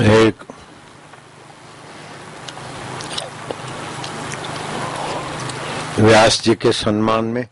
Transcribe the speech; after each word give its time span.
एक 0.00 0.42
व्यास 5.98 6.40
जी 6.42 6.54
के 6.54 6.72
सम्मान 6.72 7.24
में 7.24 7.46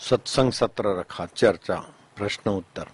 सत्संग 0.00 0.52
सत्र 0.52 0.98
रखा, 0.98 1.26
चर्चा, 1.26 1.74
प्रश्न 2.16 2.50
उत्तर। 2.50 2.86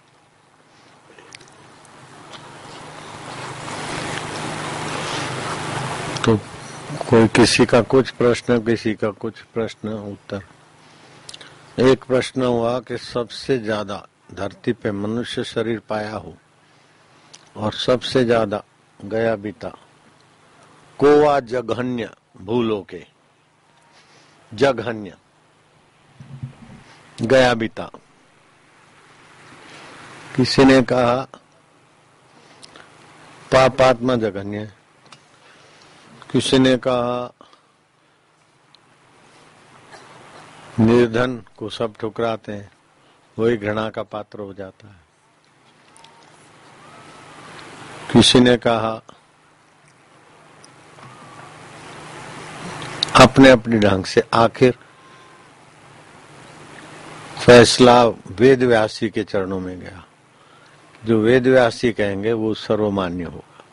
तो 6.25 6.35
कोई 7.09 7.27
किसी 7.27 7.65
का 7.65 7.81
कुछ 7.83 8.09
प्रश्न, 8.11 8.59
किसी 8.65 8.93
का 8.95 9.09
कुछ 9.11 9.41
प्रश्न, 9.53 9.89
उत्तर। 9.89 10.41
एक 11.81 12.03
प्रश्न 12.03 12.43
हुआ 12.43 12.79
कि 12.79 12.97
सबसे 12.97 13.59
ज़्यादा 13.59 14.05
धरती 14.33 14.73
पे 14.73 14.91
मनुष्य 14.91 15.43
शरीर 15.43 15.81
पाया 15.89 16.15
हो 16.15 16.35
और 17.57 17.73
सबसे 17.75 18.23
ज़्यादा 18.25 18.63
गया 19.03 19.35
बीता। 19.35 19.69
कोवा 20.99 21.39
जघन्य 21.39 22.09
भूलो 22.37 22.87
के। 22.89 23.05
जघन्य। 24.53 25.17
गया 27.21 27.53
बीता। 27.53 27.89
किसी 30.35 30.65
ने 30.65 30.81
कहा, 30.81 31.27
पापात्मा 33.51 34.15
जघन्य। 34.15 34.73
किसी 36.31 36.59
ने 36.59 36.77
कहा, 36.77 37.33
निर्धन 40.79 41.43
को 41.57 41.69
सब 41.69 41.95
ठुकराते 41.95 42.51
हैं, 42.51 42.71
वही 43.39 43.57
घृणा 43.57 43.89
का 43.89 44.03
पात्र 44.03 44.39
हो 44.39 44.53
जाता 44.53 44.87
है। 44.87 45.12
किसी 48.13 48.39
ने 48.39 48.57
कहा, 48.57 49.01
अपने 53.15 53.49
अपने 53.49 53.79
ढंग 53.79 54.05
से 54.05 54.23
आखिर 54.33 54.77
फैसला 57.45 58.05
वेद 58.07 58.63
व्यासी 58.63 59.09
के 59.09 59.23
चरणों 59.23 59.59
में 59.59 59.79
गया। 59.79 60.05
जो 61.05 61.21
वेद 61.21 61.47
व्यासी 61.47 61.91
कहेंगे, 61.91 62.33
वो 62.33 62.53
सर्वमान्य 62.53 63.23
होगा। 63.23 63.63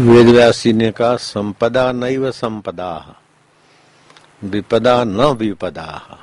वेद 0.00 0.26
व्यासी 0.26 0.72
ने 0.72 0.90
कहा, 0.90 1.16
संपदा 1.16 1.92
नैव 1.92 2.30
संपदा, 2.30 3.16
विपदा 4.44 5.04
न 5.04 5.20
विपदा। 5.20 6.18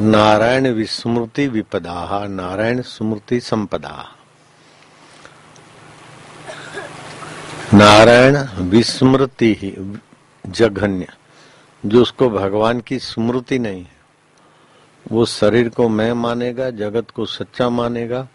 नारायण 0.00 0.68
विस्मृति 0.68 1.46
विपदा, 1.48 2.26
नारायण 2.26 2.80
स्मृति 2.82 3.40
संपदा। 3.40 4.08
नारायण 7.74 8.36
विस्मृति 8.60 9.54
ही, 9.54 9.98
जघन्य, 10.46 11.06
जो 11.86 12.02
उसको 12.02 12.30
भगवान 12.30 12.80
की 12.80 12.98
स्मृति 12.98 13.58
नहीं 13.58 13.82
है, 13.82 13.96
वो 15.12 15.26
शरीर 15.26 15.68
को 15.68 15.88
मैं 15.88 16.12
मानेगा, 16.12 16.70
जगत 16.70 17.10
को 17.10 17.26
सच्चा 17.26 17.68
मानेगा, 17.68 18.28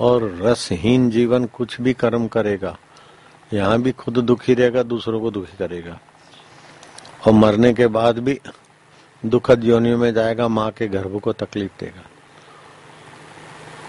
और 0.00 0.38
रसहीन 0.42 1.10
जीवन 1.10 1.44
कुछ 1.44 1.80
भी 1.80 1.92
कर्म 1.92 2.26
करेगा, 2.26 2.78
यहाँ 3.52 3.82
भी 3.82 3.92
खुद 3.92 4.14
दुखी 4.14 4.54
रहेगा, 4.54 4.82
दूसरों 4.82 5.20
को 5.20 5.30
दुखी 5.30 5.56
करेगा। 5.56 6.00
और 7.26 7.32
मरने 7.32 7.74
के 7.74 7.86
बाद 7.86 8.18
भी 8.18 8.40
दुखद 9.24 9.64
योनियों 9.64 9.98
में 9.98 10.12
जाएगा, 10.14 10.48
माँ 10.48 10.70
के 10.70 10.88
गर्भ 10.88 11.20
को 11.20 11.32
तकलीफ़ 11.32 11.72
देगा। 11.80 12.02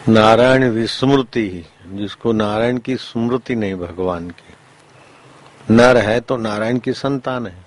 नारायण 0.10 0.70
विस्मृति, 0.70 1.66
जिसको 1.88 2.32
नारायण 2.32 2.78
की 2.78 2.96
स्मृति 2.98 3.56
नहीं 3.56 3.76
भगवान 3.76 4.30
की। 4.30 5.74
नर 5.74 5.98
है 5.98 6.20
तो 6.20 6.38
नारायण 6.38 6.80
की 6.80 6.94
संतान 6.94 7.48
है। 7.48 7.66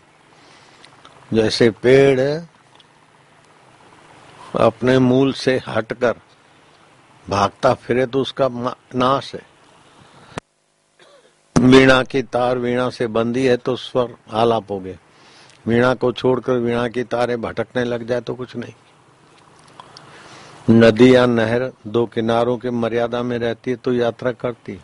जैसे 1.33 1.71
पेड़ 1.71 2.21
अपने 4.57 4.99
मूल 4.99 5.33
से 5.33 5.61
हटकर 5.67 6.15
भागता 7.27 7.75
फिरे 7.75 8.07
तो 8.07 8.21
उसका 8.21 8.49
नाश 8.95 9.35
है। 9.35 9.43
वीणा 11.57 12.03
की 12.03 12.23
तार 12.23 12.59
वीणा 12.59 12.89
से 12.91 13.07
बंदी 13.07 13.47
है 13.47 13.57
तो 13.57 13.77
स्वर 13.77 14.15
आलाप 14.33 14.71
हो 14.71 14.81
गए 14.81 14.99
वीणा 15.69 15.95
को 15.95 16.13
छोड़कर 16.13 16.53
वीणा 16.53 16.87
की 16.89 17.03
तारे 17.05 17.37
भटकने 17.37 17.85
लग 17.85 18.07
जाए 18.07 18.21
तो 18.21 18.35
कुछ 18.35 18.57
नहीं। 18.57 18.75
नदी 20.71 21.15
या 21.15 21.25
नहर 21.27 21.71
दो 21.87 22.05
किनारों 22.07 22.57
के 22.59 22.71
मर्यादा 22.71 23.23
में 23.23 23.39
रहती 23.39 23.71
है 23.71 23.77
तो 23.77 23.93
यात्रा 23.93 24.33
करती 24.33 24.79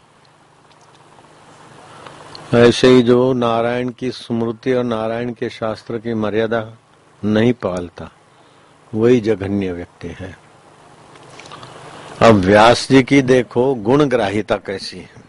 ऐसे 2.55 2.89
ही 2.89 3.03
जो 3.03 3.33
नारायण 3.33 3.89
की 3.91 4.11
स्मृति 4.11 4.73
और 4.73 4.85
नारायण 4.85 5.33
के 5.33 5.49
शास्त्र 5.51 5.99
की 5.99 6.15
मर्यादा 6.15 6.61
नहीं 7.23 7.53
पालता, 7.53 8.11
वही 8.93 9.21
जघन्य 9.21 9.73
व्यक्ति 9.73 10.09
है। 10.09 10.37
अब 12.23 12.35
व्यास 12.37 12.87
जी 12.91 13.03
की 13.03 13.21
देखो, 13.23 13.75
गुण 13.75 14.05
ग्राहिता 14.05 14.57
कैसी 14.57 14.99
है। 14.99 15.23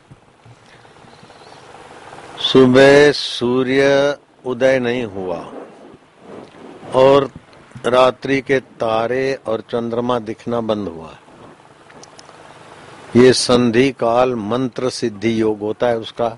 सुबह 2.41 3.11
सूर्य 3.11 4.17
उदय 4.45 4.79
नहीं 4.79 5.03
हुआ। 5.06 5.53
और 6.95 7.31
रात्रि 7.85 8.41
के 8.41 8.59
तारे 8.59 9.39
और 9.47 9.61
चंद्रमा 9.61 10.19
दिखना 10.19 10.61
बंद 10.61 10.88
हुआ। 10.88 11.17
ये 13.16 13.33
संधि 13.33 13.91
काल 13.91 14.35
मंत्र 14.35 14.89
सिद्धि 14.89 15.41
योग 15.41 15.59
होता 15.59 15.88
है, 15.88 15.97
उसका 15.97 16.38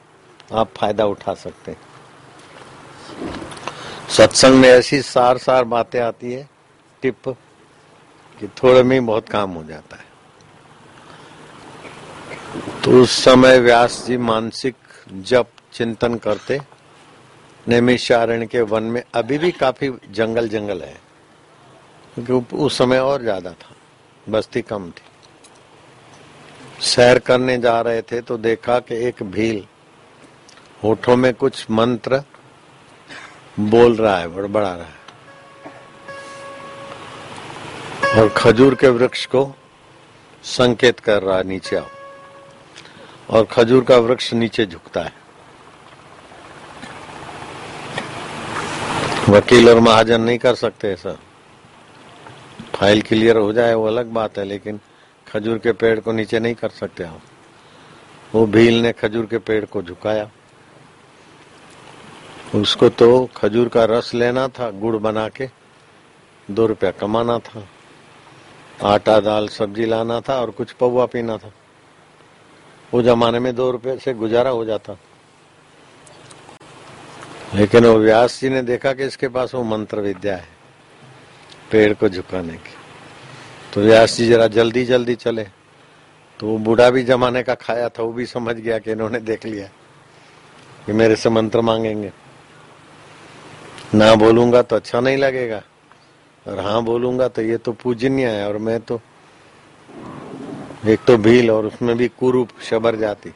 आप 0.54 0.70
फ़ायदा 0.78 1.06
उठा 1.06 1.34
सकते 1.34 1.72
हैं। 1.72 1.80
सत्संग 4.10 4.56
में 4.56 4.70
ऐसी 4.70 5.02
सार 5.02 5.38
सार 5.38 5.64
बातें 5.64 6.00
आती 6.00 6.34
है, 6.34 6.50
टिप, 7.02 7.30
कि 8.40 8.48
थोड़े 8.48 8.84
में 8.84 9.06
बहुत 9.06 9.30
काम 9.30 9.52
हो 9.52 9.64
जाता 9.64 9.98
है। 9.98 10.08
तो 12.84 12.92
उस 12.92 13.24
समय 13.24 13.60
व्यास 13.60 14.04
जी 14.08 14.18
मानसिक 14.18 14.76
जप 15.14 15.48
चिंतन 15.74 16.16
करते। 16.16 16.77
नैमिषारण्य 17.68 18.46
के 18.46 18.62
वन 18.64 18.84
में 18.84 19.02
अभी 19.16 19.38
भी 19.38 19.52
काफ़ी 19.52 19.90
जंगल 20.12 20.48
जंगल 20.50 20.82
है। 20.82 20.96
क्योंकि 22.18 22.56
उस 22.56 22.78
समय 22.78 23.00
और 23.00 23.22
ज़्यादा 23.22 23.52
था। 23.52 23.76
बस्ती 24.28 24.62
कम 24.62 24.90
थी। 24.90 25.04
सैर 26.86 27.20
करने 27.20 27.58
जा 27.58 27.80
रहे 27.82 28.02
थे 28.02 28.22
तो 28.22 28.38
देखा 28.38 28.80
कि 28.80 28.96
एक 29.08 29.24
भील 29.26 29.64
होठों 30.84 31.16
में 31.18 31.34
कुछ 31.34 31.66
मंत्र 31.72 32.22
बोल 33.60 33.96
रहा 33.96 34.18
है, 34.18 34.28
बड़बड़ा 34.28 34.74
रहा 34.74 34.86
है। 34.86 34.96
और 38.14 38.30
खजूर 38.30 38.76
के 38.76 38.88
वृक्ष 38.90 39.26
को 39.26 39.46
संकेत 40.44 41.00
कर 41.00 41.24
रहा 41.24 41.38
है, 41.38 41.44
नीचे 41.44 41.76
आओ। 41.76 41.86
और 43.30 43.46
खजूर 43.46 43.84
का 43.84 43.98
वृक्ष 43.98 44.34
नीचे 44.34 44.66
झुकता 44.66 45.02
है। 45.02 45.14
वकील 49.30 49.70
और 49.70 49.80
महाजन 49.80 50.22
नहीं 50.22 50.38
कर 50.38 50.56
सकते 50.56 50.92
ऐसा। 50.92 51.12
फ़ाइल 52.76 53.02
क्लियर 53.02 53.38
हो 53.38 53.54
जाए 53.54 53.74
वो 53.74 53.86
अलग 53.88 54.06
बात 54.06 54.38
है, 54.38 54.44
लेकिन 54.46 54.80
खजूर 55.28 55.58
के 55.58 55.72
पेड़ 55.72 56.00
को 56.00 56.12
नीचे 56.12 56.40
नहीं 56.40 56.56
कर 56.56 56.70
सकते 56.70 57.04
हम। 57.04 57.20
वो 58.36 58.46
भील 58.46 58.82
ने 58.82 58.92
खजूर 58.92 59.26
के 59.26 59.38
पेड़ 59.38 59.66
को 59.66 59.82
झुकाया। 59.82 60.30
उसको 62.56 62.90
तो 62.90 63.26
खजूर 63.38 63.68
का 63.68 63.86
रस 63.86 64.14
लेना 64.14 64.48
था, 64.48 64.70
गुड़ 64.72 64.96
बना 64.96 65.28
के, 65.30 65.50
दो 66.52 66.66
रुपया 66.66 66.92
कमाना 66.92 67.38
था, 67.40 67.68
आटा, 68.84 69.20
दाल, 69.20 69.48
सब्ज़ी 69.48 69.86
लाना 69.86 70.20
था 70.22 70.40
और 70.42 70.52
कुछ 70.52 70.72
पौवा 70.72 71.06
पीना 71.06 71.38
था। 71.38 71.52
वो 72.94 73.02
जमाने 73.02 73.40
में 73.40 73.56
दो 73.56 73.72
रुपये 73.72 73.98
से 73.98 74.14
गुजारा 74.14 74.50
हो 74.50 74.66
जाता। 74.66 74.98
लेकिन 77.58 77.86
वो 77.86 77.94
व्यास 77.96 78.40
जी 78.42 78.50
ने 78.50 78.62
देखा 78.62 78.92
कि 78.94 79.04
इसके 79.04 79.28
पास 79.28 79.54
वो 79.56 79.64
मंत्र 79.64 80.00
विद्या 80.02 80.36
है, 80.36 80.48
पेड़ 81.72 81.94
को 81.94 82.10
झुकाने 82.10 82.54
की। 82.54 82.76
तो 83.74 83.82
व्यास 83.82 84.18
जी 84.18 84.28
जरा 84.28 84.48
जल्दी 84.48 84.84
जल्दी 84.86 85.16
चले। 85.16 85.44
तो 86.40 86.48
वो 86.48 86.58
बूढ़ा 86.60 86.90
भी 86.90 87.04
जमाने 87.04 87.44
का 87.44 87.56
खाया 87.56 87.90
था, 87.90 88.04
वो 88.04 88.12
भी 88.14 88.26
समझ 88.26 88.56
गया 88.56 88.78
कि 88.80 88.92
इन्होंने 88.92 89.20
देख 89.22 89.46
लिया 89.46 89.68
कि 90.86 90.94
मेरे 90.94 91.16
से 91.16 91.30
मंत्र 91.30 91.62
मांगेंगे। 91.62 92.12
ना 93.96 94.14
बोलूँगा 94.16 94.62
तो 94.62 94.76
अच्छा 94.76 95.00
नहीं 95.00 95.18
लगेगा, 95.18 95.62
और 96.46 96.60
हाँ 96.60 96.84
बोलूँगा 96.84 97.28
तो 97.28 97.42
ये 97.42 97.58
तो 97.58 97.72
पूजनीय 97.74 98.28
है, 98.28 98.48
और 98.48 98.58
मैं 98.60 98.80
तो 98.82 99.02
एक 100.86 101.00
तो 101.08 101.18
भील 101.18 101.52
और 101.52 101.66
उसमें 101.66 101.96
भी 101.98 102.08
कुरूप 102.10 102.50
शबर 102.62 102.96
जाती। 102.96 103.34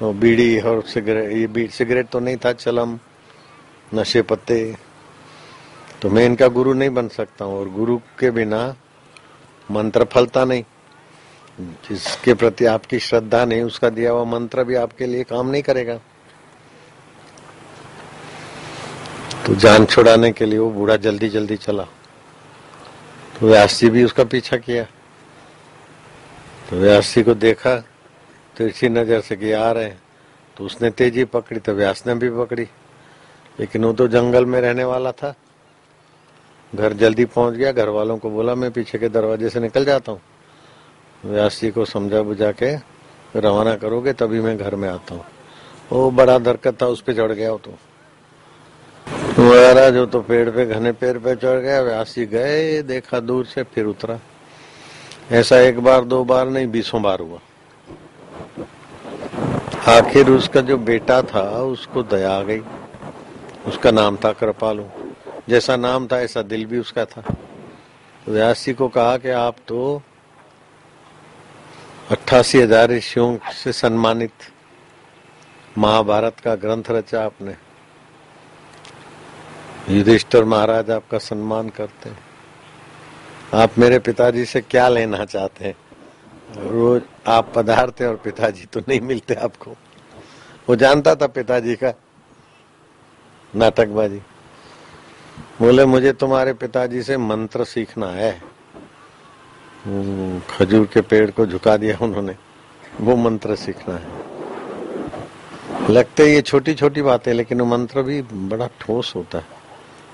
तो 0.00 0.12
बीड़ी 0.12 0.60
और 0.60 0.82
सिगरेट 0.82 1.32
ये 1.32 1.46
बीड़ी 1.46 1.68
सिगरेट 1.68 2.08
तो 2.08 2.20
नहीं 2.20 2.36
था, 2.36 2.52
चलम, 2.52 2.98
नशे 3.94 4.22
पत्ते। 4.22 4.76
तो 6.02 6.10
मैं 6.10 6.24
इनका 6.26 6.46
गुरु 6.48 6.72
नहीं 6.72 6.90
बन 6.90 7.08
सकता 7.08 7.44
हूँ, 7.44 7.58
और 7.58 7.68
गुरु 7.68 7.96
के 8.18 8.30
बिना 8.30 8.62
मंत्र 9.68 10.04
फलता 10.04 10.44
नहीं। 10.44 10.64
जिसके 11.60 12.34
प्रति 12.34 12.64
आपकी 12.64 12.98
श्रद्धा 12.98 13.44
नहीं, 13.44 13.62
उसका 13.62 13.88
दिया 13.90 14.10
हुआ 14.12 14.24
मंत्र 14.24 14.64
भी 14.64 14.74
आपके 14.74 15.06
लिए 15.06 15.24
काम 15.24 15.50
नहीं 15.50 15.62
करेगा। 15.62 15.94
तो 19.46 19.54
जान 19.54 19.84
छुड़ाने 19.84 20.32
के 20.32 20.46
लिए 20.46 20.58
वो 20.58 20.70
बूढ़ा 20.70 20.96
जल्दी 20.96 21.28
जल्दी 21.28 21.56
चला। 21.56 21.84
तो 23.36 23.46
व्यास 23.46 23.78
जी 23.80 23.90
भी 23.90 24.04
उसका 24.04 24.24
पीछा 24.24 24.56
किया। 24.56 24.84
तो 26.70 26.76
व्यास 26.76 27.14
जी 27.14 27.22
को 27.22 27.34
देखा 27.34 27.76
तो 28.60 28.66
इसी 28.66 28.88
नज़र 28.88 29.20
से 29.20 29.36
कि 29.36 29.52
आ 29.52 29.72
रहे 29.72 29.84
हैं। 29.84 30.02
तो 30.56 30.64
उसने 30.64 30.90
तेज़ी 30.90 31.24
पकड़ी 31.24 31.60
तो 31.60 31.72
व्यास 31.72 32.06
ने 32.06 32.14
भी 32.14 32.30
पकड़ी। 32.30 32.62
लेकिन 33.60 33.84
वो 33.84 33.92
तो 33.92 34.08
जंगल 34.08 34.46
में 34.46 34.60
रहने 34.60 34.84
वाला 34.84 35.12
था। 35.12 35.34
घर 36.74 36.92
जल्दी 36.92 37.24
पहुँच 37.24 37.54
गया। 37.54 37.72
घर 37.72 37.88
वालों 37.88 38.18
को 38.18 38.30
बोला, 38.30 38.54
मैं 38.54 38.70
पीछे 38.70 38.98
के 38.98 39.08
दरवाजे 39.08 39.50
से 39.50 39.60
निकल 39.60 39.84
जाता 39.84 40.12
हूँ। 40.12 40.20
व्यास 41.24 41.60
जी 41.60 41.70
को 41.70 41.84
समझा 41.84 42.22
बुझा 42.22 42.52
के, 42.52 42.76
रवाना 43.36 43.74
करोगे, 43.74 44.12
तभी 44.12 44.40
मैं 44.40 44.58
घर 44.58 44.74
में 44.74 44.88
आता 44.88 45.14
हूँ। 45.14 45.24
वो 45.92 46.10
बड़ा 46.10 46.38
दरकत 46.38 46.82
था, 46.82 46.86
उस 46.86 47.00
पर 47.00 47.12
चढ़ 47.12 47.32
गया 47.32 47.56
तो। 47.56 47.70
महाराज 49.38 49.96
वो 49.96 50.06
तो 50.06 50.20
पेड़ 50.20 50.50
पे, 50.50 50.66
घने 50.66 50.92
पेड़ 50.92 51.18
पे 51.18 51.34
चढ़ 51.34 51.58
गया। 51.58 51.82
व्यास 51.82 52.14
जी 52.14 52.26
गए, 52.26 52.82
देखा 52.82 53.20
दूर 53.20 53.44
से, 53.44 53.62
फिर 53.62 53.84
उतरा। 53.84 54.20
ऐसा 55.32 55.60
एक 55.60 55.80
बार, 55.80 56.04
दो 56.04 56.24
बार 56.24 56.48
नहीं, 56.48 56.66
बीसों 56.66 57.02
बार 57.02 57.20
हुआ। 57.20 57.38
आखिर 59.88 60.30
उसका 60.30 60.60
जो 60.60 60.76
बेटा 60.78 61.20
था, 61.22 61.42
उसको 61.62 62.02
दया 62.02 62.32
आ 62.32 62.42
गई। 62.42 62.60
उसका 63.66 63.90
नाम 63.90 64.16
था 64.16 64.32
कृपालू। 64.32 64.84
जैसा 65.48 65.76
नाम 65.76 66.06
था, 66.06 66.20
ऐसा 66.20 66.42
दिल 66.42 66.66
भी 66.66 66.78
उसका 66.78 67.04
था। 67.04 67.20
तो 67.20 68.32
व्यास 68.32 68.64
जी 68.64 68.72
को 68.72 68.88
कहा 68.88 69.16
कि 69.16 69.30
आप 69.30 69.56
तो 69.68 70.02
अट्ठासी 72.10 72.60
हज़ार 72.60 72.90
ऋषियों 72.90 73.36
से 73.54 73.72
सम्मानित 73.72 74.32
महाभारत 75.78 76.40
का 76.40 76.54
ग्रंथ 76.54 76.90
रचा 76.90 77.24
आपने। 77.24 77.56
युधिष्ठर 79.88 80.44
महाराज 80.44 80.90
आपका 80.90 81.18
सम्मान 81.18 81.68
करते 81.68 82.08
हैं। 82.08 82.18
आप 83.54 83.78
मेरे 83.78 83.98
पिताजी 83.98 84.44
से 84.44 84.60
क्या 84.60 84.88
लेना 84.88 85.24
चाहते 85.24 85.64
हैं? 85.64 85.74
रोज 86.58 87.02
आप 87.26 87.52
पधारते 87.56 88.06
और 88.06 88.16
पिताजी 88.16 88.64
तो 88.64 88.80
नहीं 88.88 89.00
मिलते 89.00 89.34
आपको। 89.34 89.70
वो 90.68 90.76
जानता 90.76 91.14
था 91.14 91.26
पिताजी 91.26 91.76
का 91.76 91.92
नाटकबाजी। 93.56 94.18
बोले 95.58 95.84
मुझे 95.84 96.12
तुम्हारे 96.12 96.52
पिताजी 96.52 97.02
से 97.02 97.16
मंत्र 97.16 97.64
सीखना 97.64 98.06
है। 98.06 98.42
हम्म, 99.84 100.40
खजूर 100.40 100.86
के 100.86 101.00
पेड़ 101.00 101.30
को 101.30 101.46
झुका 101.46 101.76
दिया 101.76 101.98
उन्होंने। 102.04 102.36
वो 103.00 103.16
मंत्र 103.16 103.56
सीखना 103.56 103.94
है। 103.94 104.30
लगते 105.90 106.34
ये 106.34 106.42
छोटी 106.42 106.74
छोटी 106.74 107.02
बातें 107.02 107.32
लेकिन 107.32 107.60
वो 107.60 107.66
मंत्र 107.66 108.02
भी 108.02 108.22
बड़ा 108.22 108.68
ठोस 108.80 109.12
होता 109.16 109.38
है। 109.38 109.44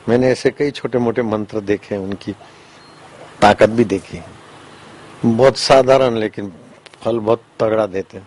मैंने 0.09 0.29
ऐसे 0.29 0.51
कई 0.51 0.71
छोटे 0.71 0.99
मोटे 0.99 1.23
मंत्र 1.23 1.61
देखे 1.61 1.97
उनकी 1.97 2.33
ताकत 3.43 3.69
भी 3.69 3.85
देखी 3.85 4.17
बहुत 5.27 5.57
साधारण, 5.57 6.15
लेकिन 6.15 6.53
फल 7.03 7.19
बहुत 7.19 7.43
तगड़ा 7.61 7.87
देते 7.87 8.21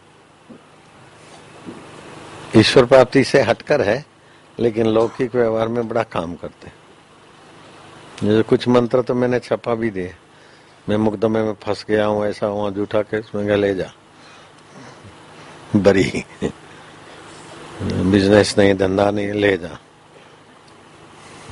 ईश्वर 2.58 2.86
प्राप्ति 2.86 3.24
से 3.24 3.42
हटकर 3.42 3.82
है, 3.82 4.06
लेकिन 4.60 4.88
लौकिक 4.88 5.36
व्यवहार 5.36 5.68
में 5.68 5.88
बड़ा 5.88 6.04
काम 6.04 6.36
करते 6.36 6.68
हैं। 6.68 6.78
जैसे 8.24 8.42
कुछ 8.44 8.68
मंत्र 8.68 9.02
तो 9.02 9.14
मैंने 9.16 9.40
छपा 9.40 9.76
भी 9.76 9.90
दिए। 9.90 10.14
मैं 10.90 10.98
मुकदमे 10.98 11.44
में 11.44 11.54
फंस 11.54 11.86
गया 11.88 12.06
हूँ, 12.06 12.26
ऐसा 12.26 12.48
हुआ 12.48 12.70
जूठा 12.70 13.02
के 13.02 13.20
उसमें 13.20 13.56
ले 13.58 13.74
जा। 13.76 13.92
बरी। 15.76 16.26
बिज़नेस 17.84 18.58
नहीं, 18.58 18.74
धंधा 18.76 19.10
नहीं, 19.12 19.32
ले 19.34 19.58
जा। 19.58 19.78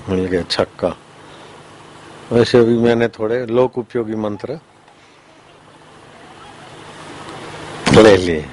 मिल 0.09 0.25
गया, 0.25 0.41
छक्का। 0.43 0.95
वैसे 2.31 2.63
भी 2.63 2.77
मैंने 2.77 3.07
थोड़े 3.07 3.45
लोक 3.45 3.77
उपयोगी 3.77 4.15
मंत्र 4.15 4.59
ले 8.01 8.17
लिए। 8.17 8.45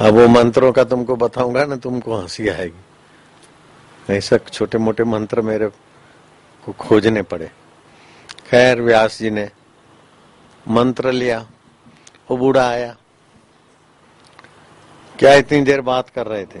अब 0.00 0.14
वो 0.14 0.26
मंत्रों 0.28 0.72
का 0.72 0.84
तुमको 0.84 1.16
बताऊँगा 1.16 1.64
ना, 1.64 1.76
तुमको 1.76 2.16
हँसी 2.16 2.48
आएगी। 2.48 4.14
ऐसा 4.14 4.36
छोटे 4.36 4.78
मोटे 4.78 5.04
मंत्र 5.04 5.40
मेरे 5.40 5.68
को 6.64 6.72
खोजने 6.72 7.22
पड़े। 7.22 7.50
खैर, 8.46 8.80
व्यास 8.80 9.18
जी 9.18 9.30
ने 9.30 9.48
मंत्र 10.68 11.12
लिया, 11.12 11.46
वो 12.30 12.36
बूढ़ा 12.36 12.68
आया। 12.68 12.96
क्या 15.18 15.34
इतनी 15.34 15.60
देर 15.60 15.80
बात 15.80 16.08
कर 16.10 16.26
रहे 16.26 16.44
थे? 16.44 16.60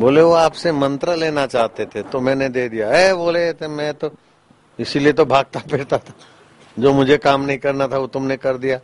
बोले, 0.00 0.22
वो 0.22 0.32
आपसे 0.32 0.72
मंत्र 0.72 1.16
लेना 1.16 1.46
चाहते 1.46 1.86
थे 1.86 2.02
तो 2.02 2.20
मैंने 2.20 2.48
दे 2.48 2.68
दिया। 2.68 2.88
है 2.90 3.14
बोले 3.14 3.52
थे 3.52 3.68
मैं 3.68 3.92
तो 3.94 4.10
इसीलिए 4.78 5.12
तो 5.12 5.24
भागता 5.24 5.60
फिरता 5.60 5.98
था। 5.98 6.12
जो 6.78 6.92
मुझे 6.92 7.16
काम 7.18 7.42
नहीं 7.42 7.58
करना 7.58 7.88
था, 7.88 7.98
वो 7.98 8.06
तुमने 8.06 8.36
कर 8.36 8.56
दिया। 8.56 8.80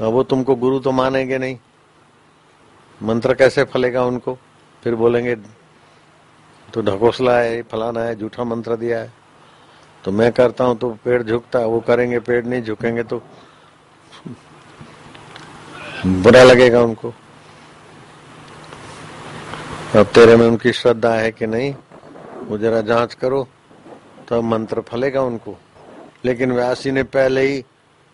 अब 0.00 0.12
वो 0.12 0.22
तुमको 0.22 0.54
गुरु 0.54 0.78
तो 0.80 0.90
मानेंगे 0.92 1.38
नहीं। 1.38 1.58
मंत्र 3.00 3.34
कैसे 3.34 3.64
फलेगा 3.64 4.04
उनको? 4.04 4.38
फिर 4.82 4.94
बोलेंगे 4.94 5.34
तो 6.74 6.82
ढकोसला 6.82 7.38
है 7.38 7.62
फलाना 7.62 8.00
है, 8.00 8.16
झूठा 8.16 8.44
मंत्र 8.44 8.76
दिया 8.76 8.98
है। 8.98 9.12
तो 10.04 10.12
मैं 10.12 10.30
करता 10.32 10.64
हूँ 10.64 10.76
तो 10.78 10.90
पेड़ 11.04 11.22
झुकता 11.22 11.58
है, 11.58 11.66
वो 11.66 11.80
करेंगे, 11.80 12.18
पेड़ 12.18 12.44
नहीं 12.46 12.62
झुकेंगे 12.62 13.02
तो 13.02 13.22
बुरा 16.06 16.42
लगेगा 16.42 16.82
उनको। 16.82 17.12
अब 19.96 20.06
तेरे 20.14 20.36
में 20.36 20.46
उनकी 20.46 20.72
श्रद्धा 20.72 21.14
है 21.14 21.30
कि 21.32 21.46
नहीं, 21.46 21.74
वो 22.42 22.58
जरा 22.58 22.80
जाँच 22.80 23.14
करो 23.14 23.46
तो 24.28 24.42
मंत्र 24.42 24.80
फलेगा 24.80 25.22
उनको। 25.22 25.56
लेकिन 26.24 26.52
व्यासी 26.52 26.90
ने 26.90 27.02
पहले 27.02 27.40
ही 27.40 27.64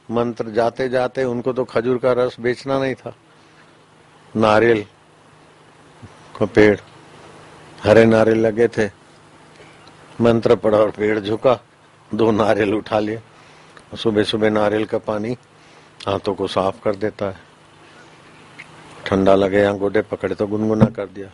मंत्र 0.08 0.50
जाते 0.50 0.88
जाते 0.88 1.24
उनको 1.24 1.52
तो 1.52 1.64
खजूर 1.64 1.98
का 1.98 2.12
रस 2.12 2.36
बेचना 2.40 2.78
नहीं 2.78 2.94
था। 2.94 3.14
नारियल 4.34 4.84
का 6.38 6.46
पेड़, 6.46 6.78
हरे 7.82 8.04
नारियल 8.04 8.38
लगे 8.38 8.68
थे। 8.68 8.86
मंत्र 10.20 10.56
पड़ा 10.56 10.78
और 10.78 10.90
पेड़ 10.90 11.18
झुका, 11.20 11.58
दो 12.10 12.30
नारियल 12.30 12.74
उठा 12.74 12.98
लिए। 12.98 13.20
सुबह 13.96 14.22
सुबह 14.22 14.50
नारियल 14.50 14.84
का 14.84 14.98
पानी 14.98 15.36
हाथों 16.06 16.34
को 16.34 16.46
साफ़ 16.46 16.80
कर 16.82 16.96
देता 16.96 17.26
है। 17.26 17.46
ठंडा 19.06 19.34
लगे 19.34 19.60
या 19.60 19.72
गोडे 19.72 20.02
पकड़े 20.02 20.34
तो 20.34 20.46
गुनगुना 20.46 20.86
कर 20.86 21.06
दिया। 21.06 21.30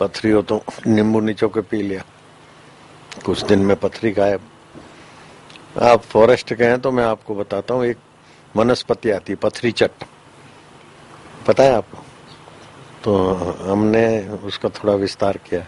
पथरी 0.00 0.30
हो 0.30 0.42
तो 0.42 0.62
नींबू 0.86 1.20
नीचो 1.20 1.48
के 1.48 1.60
पी 1.60 1.82
लिया। 1.82 2.04
कुछ 3.24 3.44
दिन 3.44 3.58
में 3.58 3.76
पथरी 3.76 4.10
गायब। 4.10 4.49
आप 5.78 6.02
फॉरेस्ट 6.02 6.54
के 6.54 6.64
हैं 6.64 6.80
तो 6.80 6.90
मैं 6.90 7.04
आपको 7.04 7.34
बताता 7.34 7.74
हूँ, 7.74 7.84
एक 7.84 7.96
वनस्पति 8.56 9.10
आती 9.10 9.32
है, 9.32 9.36
पथरी 9.36 9.72
चट। 9.72 9.90
पता 11.46 11.62
है 11.62 11.72
आपको? 11.72 11.98
तो 13.04 13.16
हमने 13.70 14.28
उसका 14.28 14.68
थोड़ा 14.68 14.94
विस्तार 14.94 15.36
किया। 15.36 15.66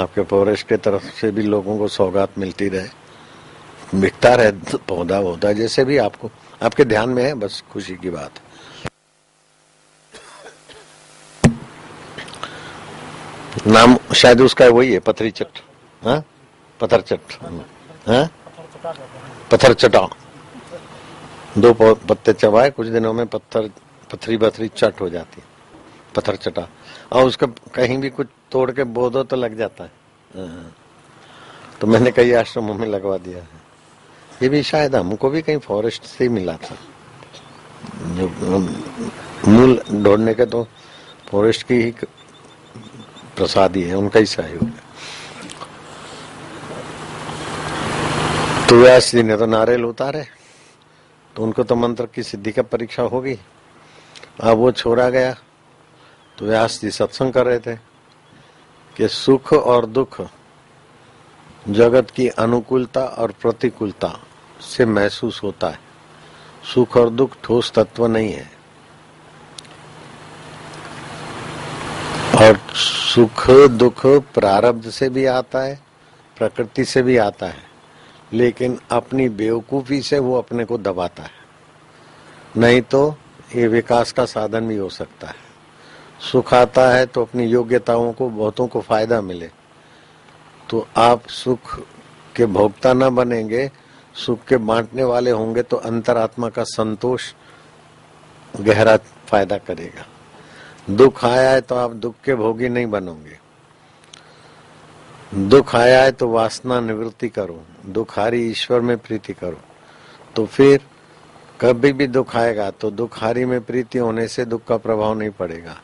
आपके 0.00 0.22
फॉरेस्ट 0.22 0.68
के 0.68 0.76
तरफ़ 0.76 1.02
से 1.02 1.30
भी 1.30 1.42
लोगों 1.42 1.78
को 1.78 1.88
सौगात 1.88 2.38
मिलती 2.38 2.68
रहे। 2.68 2.88
बिकता 3.94 4.34
रहे, 4.34 4.52
पौधा 4.76 5.16
होता 5.16 5.52
जैसे 5.52 5.84
भी 5.84 5.98
आपको। 5.98 6.30
आपके 6.62 6.84
ध्यान 6.84 7.08
में 7.08 7.24
है, 7.24 7.34
बस 7.34 7.64
खुशी 7.72 7.96
की 7.96 8.10
बात। 8.10 8.32
नाम 13.66 13.98
शायद 14.14 14.40
उसका 14.40 14.66
वही 14.66 14.92
है, 14.92 14.98
पथरी 14.98 15.30
चट। 15.30 15.58
हाँ? 16.04 16.24
पत्थर 16.80 17.00
चट। 17.00 17.20
हाँ? 18.08 18.30
पत्थर 19.50 19.72
चटा। 19.74 20.08
दो 21.58 21.72
पत्ते 21.94 22.32
चबाए, 22.32 22.70
कुछ 22.70 22.86
दिनों 22.88 23.12
में 23.12 23.26
पत्थर 23.26 23.68
पथरी 24.12 24.36
पथरी 24.36 24.68
चट 24.68 25.00
हो 25.00 25.08
जाती 25.10 25.40
है। 25.40 25.46
पत्थर 26.14 26.36
चटा। 26.36 26.68
और 27.12 27.24
उसका 27.24 27.46
कहीं 27.46 27.98
भी 27.98 28.10
कुछ 28.10 28.26
तोड़ 28.52 28.70
के 28.70 28.84
बोधो 28.84 29.22
तो 29.22 29.36
लग 29.36 29.56
जाता 29.58 29.84
है। 29.84 29.90
हाँ। 30.36 30.74
तो 31.80 31.86
मैंने 31.86 32.10
कई 32.10 32.32
आश्रमों 32.32 32.74
में 32.74 32.86
लगवा 32.86 33.18
दिया 33.18 33.38
है। 33.38 33.48
ये 34.42 34.48
भी 34.48 34.62
शायद 34.62 34.96
हमको 34.96 35.30
भी 35.30 35.42
कहीं 35.42 35.58
फॉरेस्ट 35.58 36.04
से 36.04 36.24
ही 36.24 36.28
मिला 36.30 36.56
था। 36.56 36.76
जो, 38.06 38.28
मूल 39.48 39.82
ढूँढने 39.92 40.34
के 40.34 40.46
तो 40.46 40.66
फॉरेस्ट 41.28 41.66
की 41.66 41.74
ही 41.74 41.90
प्रसादी 43.36 43.82
है, 43.82 43.94
उनका 43.94 44.20
ही 44.20 44.26
सहयोग 44.26 44.62
है। 44.62 44.89
तो 48.70 48.76
व्यास 48.76 49.10
जी 49.12 49.22
ने 49.22 49.36
तो 49.36 49.46
नारियल 49.46 49.84
उतारे 49.84 50.22
तो 51.36 51.42
उनको 51.42 51.62
तो 51.62 51.74
मंत्र 51.74 52.06
की 52.06 52.22
सिद्धि 52.22 52.52
का 52.52 52.62
परीक्षा 52.62 53.02
होगी 53.02 53.34
अब 54.40 54.56
वो 54.56 54.72
छोड़ा 54.72 55.08
गया 55.10 55.32
तो 56.38 56.46
व्यास 56.46 56.80
जी 56.80 56.90
सत्संग 56.90 57.32
कर 57.32 57.46
रहे 57.46 57.58
थे 57.58 57.74
कि 58.96 59.08
सुख 59.08 59.52
और 59.52 59.86
दुख, 59.86 60.20
जगत 61.68 62.10
की 62.10 62.28
अनुकूलता 62.28 63.04
और 63.04 63.32
प्रतिकूलता 63.42 64.12
से 64.60 64.84
महसूस 64.84 65.42
होता 65.42 65.68
है। 65.68 65.78
सुख 66.74 66.96
और 66.96 67.10
दुख 67.10 67.36
ठोस 67.44 67.72
तत्व 67.72 68.06
नहीं 68.06 68.32
है। 68.32 68.50
और 72.38 72.58
सुख, 72.74 73.50
दुख 73.50 74.06
प्रारब्ध 74.06 74.90
से 74.90 75.08
भी 75.08 75.24
आता 75.24 75.62
है, 75.62 75.80
प्रकृति 76.36 76.84
से 76.84 77.02
भी 77.02 77.16
आता 77.16 77.46
है। 77.46 77.69
लेकिन 78.32 78.78
अपनी 78.90 79.28
बेवकूफ़ी 79.28 80.00
से 80.02 80.18
वो 80.18 80.36
अपने 80.38 80.64
को 80.64 80.78
दबाता 80.78 81.22
है। 81.22 81.38
नहीं 82.56 82.82
तो 82.82 83.16
ये 83.56 83.68
विकास 83.68 84.12
का 84.12 84.24
साधन 84.24 84.68
भी 84.68 84.76
हो 84.76 84.88
सकता 84.88 85.26
है। 85.26 85.48
सुख 86.22 86.52
आता 86.54 86.88
है 86.90 87.06
तो 87.06 87.22
अपनी 87.22 87.44
योग्यताओं 87.44 88.12
को, 88.12 88.28
बहुतों 88.28 88.66
को 88.66 88.80
फ़ायदा 88.80 89.20
मिले। 89.20 89.50
तो 90.70 90.86
आप 90.96 91.26
सुख 91.26 91.78
के 92.36 92.46
भोक्ता 92.46 92.92
न 92.92 93.08
बनेंगे, 93.10 93.70
सुख 94.16 94.44
के 94.44 94.56
बांटने 94.56 95.04
वाले 95.04 95.30
होंगे 95.30 95.62
तो 95.62 95.76
अंतरात्मा 95.76 96.48
का 96.48 96.64
संतोष 96.64 97.32
गहरा 98.54 98.96
फ़ायदा 99.26 99.58
करेगा। 99.58 100.06
दुख 100.90 101.24
आया 101.24 101.50
है 101.50 101.60
तो 101.60 101.74
आप 101.74 101.90
दुख 101.92 102.14
के 102.24 102.34
भोगी 102.34 102.68
नहीं 102.68 102.86
बनोगे। 102.86 103.38
दुख 105.48 105.74
आया 105.74 106.02
है 106.02 106.12
तो 106.12 106.28
वासना 106.28 106.80
निवृत्ति 106.80 107.28
करो। 107.28 107.62
दुखारी 107.92 108.40
ईश्वर 108.50 108.80
में 108.80 108.96
प्रीति 108.98 109.32
करो। 109.32 109.60
तो 110.36 110.46
फिर 110.46 110.80
कभी 111.60 111.92
भी 111.92 112.06
दुख 112.06 112.36
आएगा 112.36 112.70
तो 112.70 112.90
दुखारी 112.90 113.44
में 113.44 113.60
प्रीति 113.60 113.98
होने 113.98 114.26
से 114.28 114.44
दुख 114.44 114.64
का 114.64 114.76
प्रभाव 114.76 115.18
नहीं 115.18 115.30
पड़ेगा। 115.30 115.76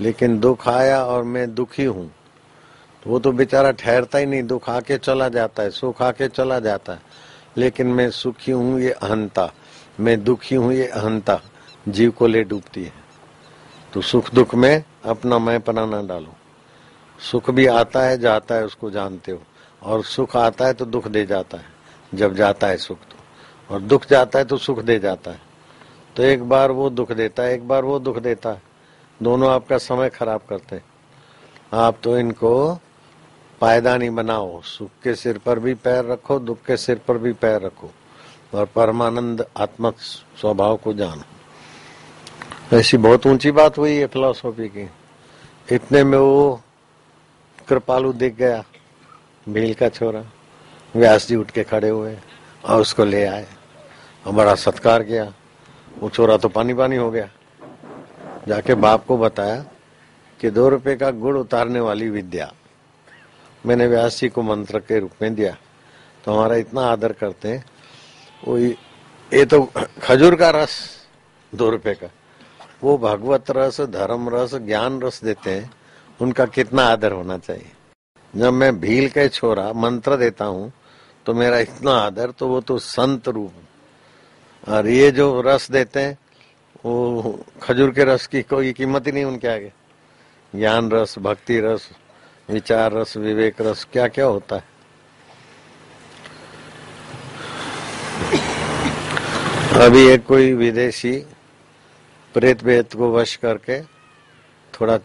लेकिन 0.00 0.38
दुख 0.40 0.68
आया 0.68 1.02
और 1.04 1.24
मैं 1.24 1.54
दुखी 1.54 1.84
हूँ 1.84 2.10
तो 3.02 3.10
वो 3.10 3.18
तो 3.18 3.32
बेचारा 3.32 3.70
ठहरता 3.70 4.18
ही 4.18 4.26
नहीं, 4.26 4.42
दुख 4.42 4.68
आके 4.70 4.96
चला 4.98 5.28
जाता 5.28 5.62
है, 5.62 5.70
सुख 5.70 6.02
आके 6.02 6.28
चला 6.28 6.58
जाता 6.58 6.92
है। 6.92 7.00
लेकिन 7.56 7.86
मैं 7.86 8.10
सुखी 8.10 8.52
हूँ, 8.52 8.80
ये 8.80 8.90
अहंता। 8.90 9.52
मैं 10.00 10.22
दुखी 10.24 10.54
हूँ, 10.54 10.72
ये 10.72 10.86
अहंता। 10.86 11.40
जीव 11.88 12.10
को 12.10 12.26
ले 12.26 12.42
डूबती 12.44 12.84
है। 12.84 12.92
तो 13.92 14.00
सुख 14.00 14.34
दुख 14.34 14.54
में 14.54 14.84
अपना 15.04 15.38
मैं 15.38 15.60
पना 15.60 15.84
ना 15.86 16.02
डालो। 16.02 16.34
सुख 17.20 17.50
भी 17.50 17.66
आता 17.66 18.02
है, 18.02 18.18
जाता 18.18 18.54
है, 18.54 18.64
उसको 18.64 18.90
जानते 18.90 19.32
हो। 19.32 19.42
और 19.82 20.04
सुख 20.04 20.36
आता 20.36 20.66
है 20.66 20.72
तो 20.72 20.84
दुख 20.84 21.08
दे 21.08 21.26
जाता 21.26 21.58
है। 21.58 21.64
जब 22.14 22.34
जाता 22.34 22.66
है 22.66 22.76
सुख 22.76 22.98
तो। 22.98 23.74
और 23.74 23.80
दुख 23.80 24.06
जाता 24.06 24.38
है 24.38 24.44
तो 24.44 24.56
सुख 24.56 24.80
दे 24.80 24.98
जाता 24.98 25.30
है। 25.30 25.40
तो 26.16 26.22
एक 26.22 26.42
बार 26.42 26.70
वो 26.70 26.90
दुख 26.90 27.12
देता 27.12 27.42
है, 27.42 27.54
एक 27.54 27.68
बार 27.68 27.84
वो 27.84 27.98
दुख 27.98 28.18
देता 28.18 28.50
है। 28.50 28.62
दोनों 29.22 29.50
आपका 29.50 29.78
समय 29.78 30.08
खराब 30.08 30.40
करते 30.48 30.80
आप 31.72 31.96
तो 32.02 32.18
इनको 32.18 32.78
पायदानी 33.60 34.10
बनाओ। 34.10 34.60
सुख 34.62 34.90
के 35.02 35.14
सिर 35.14 35.38
पर 35.38 35.58
भी 35.58 35.74
पैर 35.74 36.04
रखो, 36.04 36.38
दुख 36.38 36.58
के 36.66 36.76
सिर 36.76 37.00
पर 37.08 37.18
भी 37.18 37.32
पैर 37.32 37.62
रखो। 37.62 37.90
और 38.54 38.66
परमानंद 38.66 39.46
आत्म 39.56 39.92
स्वभाव 40.40 40.76
को 40.76 40.92
जानो। 40.92 42.76
ऐसी 42.76 42.96
बहुत 42.96 43.26
ऊँची 43.26 43.50
बात 43.50 43.78
हुई 43.78 43.96
है 43.96 44.06
फिलोसॉफी 44.06 44.68
की। 44.68 44.90
इतने 45.72 46.04
में 46.04 46.18
वो 46.18 46.62
कृपालु 47.68 48.12
दिख 48.12 48.36
गया। 48.36 48.64
भील 49.48 49.74
का 49.74 49.88
छोरा, 49.88 50.24
व्यास 50.96 51.28
जी 51.28 51.36
उठ 51.36 51.50
के 51.50 51.64
खड़े 51.64 51.88
हुए 51.88 52.18
और 52.64 52.80
उसको 52.80 53.04
ले 53.04 53.24
आए। 53.24 53.46
और 54.26 54.32
बड़ा 54.32 54.54
सत्कार 54.54 55.02
किया। 55.02 55.34
वो 55.98 56.10
छोरा 56.10 56.36
तो 56.36 56.48
पानी 56.48 56.74
पानी 56.74 56.96
हो 56.96 57.10
गया। 57.10 57.28
जाके 58.48 58.74
बाप 58.74 59.06
को 59.06 59.18
बताया 59.18 59.64
कि 60.40 60.50
दो 60.50 60.68
रुपए 60.68 60.96
का 60.96 61.10
गुड़ 61.10 61.38
उतारने 61.38 61.80
वाली 61.80 62.10
विद्या। 62.10 62.52
मैंने 63.66 63.86
व्यास 63.86 64.20
जी 64.20 64.28
को 64.28 64.42
मंत्र 64.42 64.78
के 64.78 64.98
रूप 64.98 65.10
में 65.22 65.34
दिया। 65.34 65.56
तो 66.24 66.32
हमारा 66.32 66.56
इतना 66.56 66.80
आदर 66.80 67.12
करते 67.12 67.48
हैं। 67.48 67.64
वो 68.48 68.58
ये 68.58 69.44
तो 69.44 69.72
खजूर 70.02 70.36
का 70.36 70.50
रस, 70.50 71.06
दो 71.54 71.70
रुपए 71.70 71.94
का। 71.94 72.06
वो 72.82 72.98
भगवत 72.98 73.44
रस, 73.50 73.80
धर्म 73.80 74.28
रस, 74.28 74.54
ज्ञान 74.54 75.00
रस 75.00 75.24
देते 75.24 75.50
हैं। 75.50 75.70
उनका 76.20 76.46
कितना 76.46 76.82
आदर 76.82 77.12
होना 77.12 77.38
चाहिए। 77.38 77.72
जब 78.36 78.52
मैं 78.52 78.78
भील 78.80 79.08
के 79.08 79.28
छोरा 79.28 79.72
मंत्र 79.72 80.16
देता 80.16 80.44
हूँ 80.44 80.72
तो 81.26 81.34
मेरा 81.34 81.58
इतना 81.58 81.92
आदर 81.92 82.30
तो 82.30 82.48
वो 82.48 82.60
तो 82.60 82.78
संत 82.78 83.28
रूप। 83.28 84.68
और 84.68 84.88
ये 84.88 85.10
जो 85.10 85.40
रस 85.46 85.70
देते 85.70 86.00
हैं, 86.00 86.18
वो 86.84 87.44
खजूर 87.62 87.90
के 87.90 88.04
रस 88.04 88.26
की 88.26 88.42
कोई 88.42 88.72
कीमत 88.72 89.06
ही 89.06 89.12
नहीं 89.12 89.24
उनके 89.24 89.48
आगे। 89.48 89.72
ज्ञान 90.52 90.90
रस, 90.90 91.18
भक्ति 91.18 91.60
रस, 91.60 91.88
विचार 92.48 92.92
रस, 92.92 93.16
विवेक 93.16 93.60
रस 93.60 93.86
क्या 93.92 94.06
क्या 94.08 94.26
होता 94.26 94.56
है। 94.56 94.74
अभी 99.80 100.06
एक 100.08 100.24
कोई 100.26 100.52
विदेशी 100.54 101.16
प्रेत 102.34 102.62
वेत 102.64 102.94
को 102.94 103.12
वश 103.12 103.34
करके 103.36 103.80
थोड़ा 104.72 104.96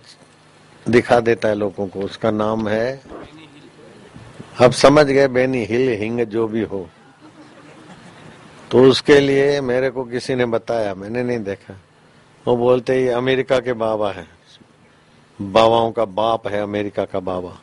दिखा 0.85 1.19
देता 1.19 1.47
है 1.47 1.55
लोगों 1.55 1.87
को। 1.87 1.99
उसका 1.99 2.31
नाम 2.31 2.67
है 2.69 3.01
अब 4.61 4.71
समझ 4.71 5.05
गए, 5.05 5.27
बेनी 5.27 5.63
हिल 5.65 5.89
हिंग 5.99 6.19
जो 6.25 6.47
भी 6.47 6.61
हो। 6.63 6.87
तो 8.71 8.83
उसके 8.83 9.19
लिए 9.19 9.61
मेरे 9.61 9.89
को 9.89 10.03
किसी 10.03 10.35
ने 10.35 10.45
बताया, 10.45 10.93
मैंने 10.95 11.23
नहीं 11.23 11.39
देखा। 11.39 11.79
वो 12.45 12.55
बोलते 12.57 12.93
ही 12.93 13.07
अमेरिका 13.07 13.59
के 13.59 13.73
बाबा 13.73 14.11
है। 14.11 14.25
बाबाओं 15.39 15.91
का 15.91 16.05
बाप 16.05 16.47
है 16.47 16.61
अमेरिका 16.61 17.05
का 17.05 17.19
बाबा। 17.19 17.57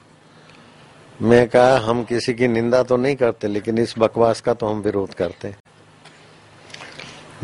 मैं 1.20 1.48
कहा, 1.48 1.76
हम 1.78 2.02
किसी 2.04 2.34
की 2.34 2.48
निंदा 2.48 2.82
तो 2.82 2.96
नहीं 2.96 3.16
करते, 3.16 3.48
लेकिन 3.48 3.78
इस 3.78 3.94
बकवास 3.98 4.40
का 4.40 4.54
तो 4.54 4.66
हम 4.66 4.80
विरोध 4.80 5.14
करते 5.14 5.54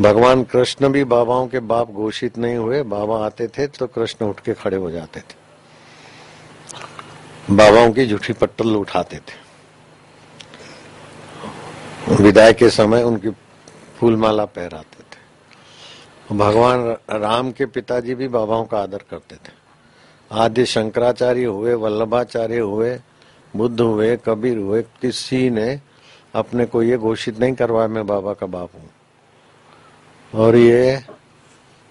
भगवान 0.01 0.43
कृष्ण 0.43 0.89
भी 0.89 1.03
बाबाओं 1.03 1.47
के 1.47 1.59
बाप 1.61 1.91
घोषित 1.91 2.37
नहीं 2.37 2.55
हुए। 2.55 2.81
बाबा 2.83 3.25
आते 3.25 3.47
थे 3.47 3.67
तो 3.67 3.87
कृष्ण 3.87 4.25
उठ 4.25 4.39
के 4.39 4.53
खड़े 4.53 4.77
हो 4.77 4.91
जाते 4.91 5.19
थे। 5.19 5.44
बाबाओं 7.55 7.91
की 7.93 8.05
झूठी 8.07 8.33
पट्टल 8.33 8.75
उठाते 8.75 9.17
थे। 9.17 9.43
विदाई 12.21 12.53
के 12.53 12.69
समय 12.69 13.03
उनकी 13.03 13.29
फूलमाला 13.97 14.45
पहराते 14.45 15.03
थे। 15.03 16.35
भगवान 16.35 16.97
राम 17.11 17.51
के 17.51 17.65
पिताजी 17.65 18.15
भी 18.15 18.27
बाबाओं 18.27 18.65
का 18.65 18.79
आदर 18.79 19.01
करते 19.09 19.35
थे। 19.35 19.53
आदि 20.31 20.65
शंकराचार्य 20.65 21.43
हुए, 21.43 21.73
वल्लभाचार्य 21.73 22.59
हुए, 22.59 22.99
बुद्ध 23.55 23.81
हुए, 23.81 24.15
कबीर 24.17 24.57
हुए, 24.57 24.81
किसी 24.81 25.49
ने 25.49 25.79
अपने 26.35 26.65
को 26.65 26.83
ये 26.83 26.97
घोषित 26.97 27.39
नहीं 27.39 27.53
करवाया, 27.53 27.87
मैं 27.87 28.07
बाबा 28.07 28.33
का 28.33 28.45
बाप 28.45 28.69
हूँ। 28.75 28.89
और 30.33 30.55
ये 30.55 31.03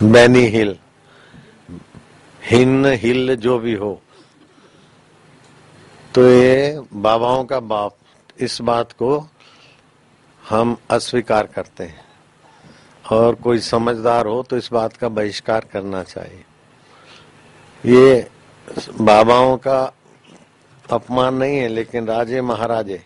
बैनी 0.00 0.46
हिल 0.46 0.76
हिन 2.42 2.86
हिल 2.86 3.36
जो 3.36 3.58
भी 3.58 3.74
हो 3.74 4.00
तो 6.14 6.28
ये 6.28 6.80
बाबाओं 6.92 7.44
का 7.44 7.58
बाप, 7.60 7.96
इस 8.38 8.60
बात 8.60 8.92
को 8.92 9.28
हम 10.42 10.76
अस्वीकार 10.90 11.46
करते 11.46 11.84
हैं। 11.84 12.04
और 13.04 13.34
कोई 13.34 13.58
समझदार 13.58 14.26
हो 14.26 14.42
तो 14.42 14.56
इस 14.56 14.68
बात 14.72 14.96
का 14.96 15.08
बहिष्कार 15.08 15.66
करना 15.72 16.02
चाहिए। 16.02 16.44
ये 17.84 18.28
बाबाओं 19.00 19.56
का 19.56 19.92
अपमान 20.90 21.34
नहीं 21.34 21.56
है, 21.56 21.68
लेकिन 21.68 22.06
राजे 22.06 22.40
महाराजे, 22.40 23.02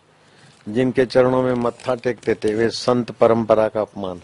जिनके 0.68 1.06
चरणों 1.06 1.42
में 1.42 1.54
मत्था 1.54 1.94
टेकते 1.94 2.34
थे, 2.34 2.54
वे 2.54 2.68
संत 2.70 3.10
परंपरा 3.10 3.68
का 3.68 3.80
अपमान 3.80 4.20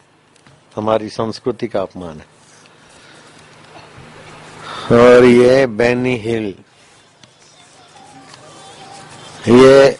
हमारी 0.76 1.08
संस्कृति 1.08 1.68
का 1.68 1.82
अपमान 1.82 2.20
है। 2.20 2.26
और 4.92 5.24
ये 5.24 5.66
बैनी 5.66 6.16
हिल 6.16 6.54
ये 9.44 9.90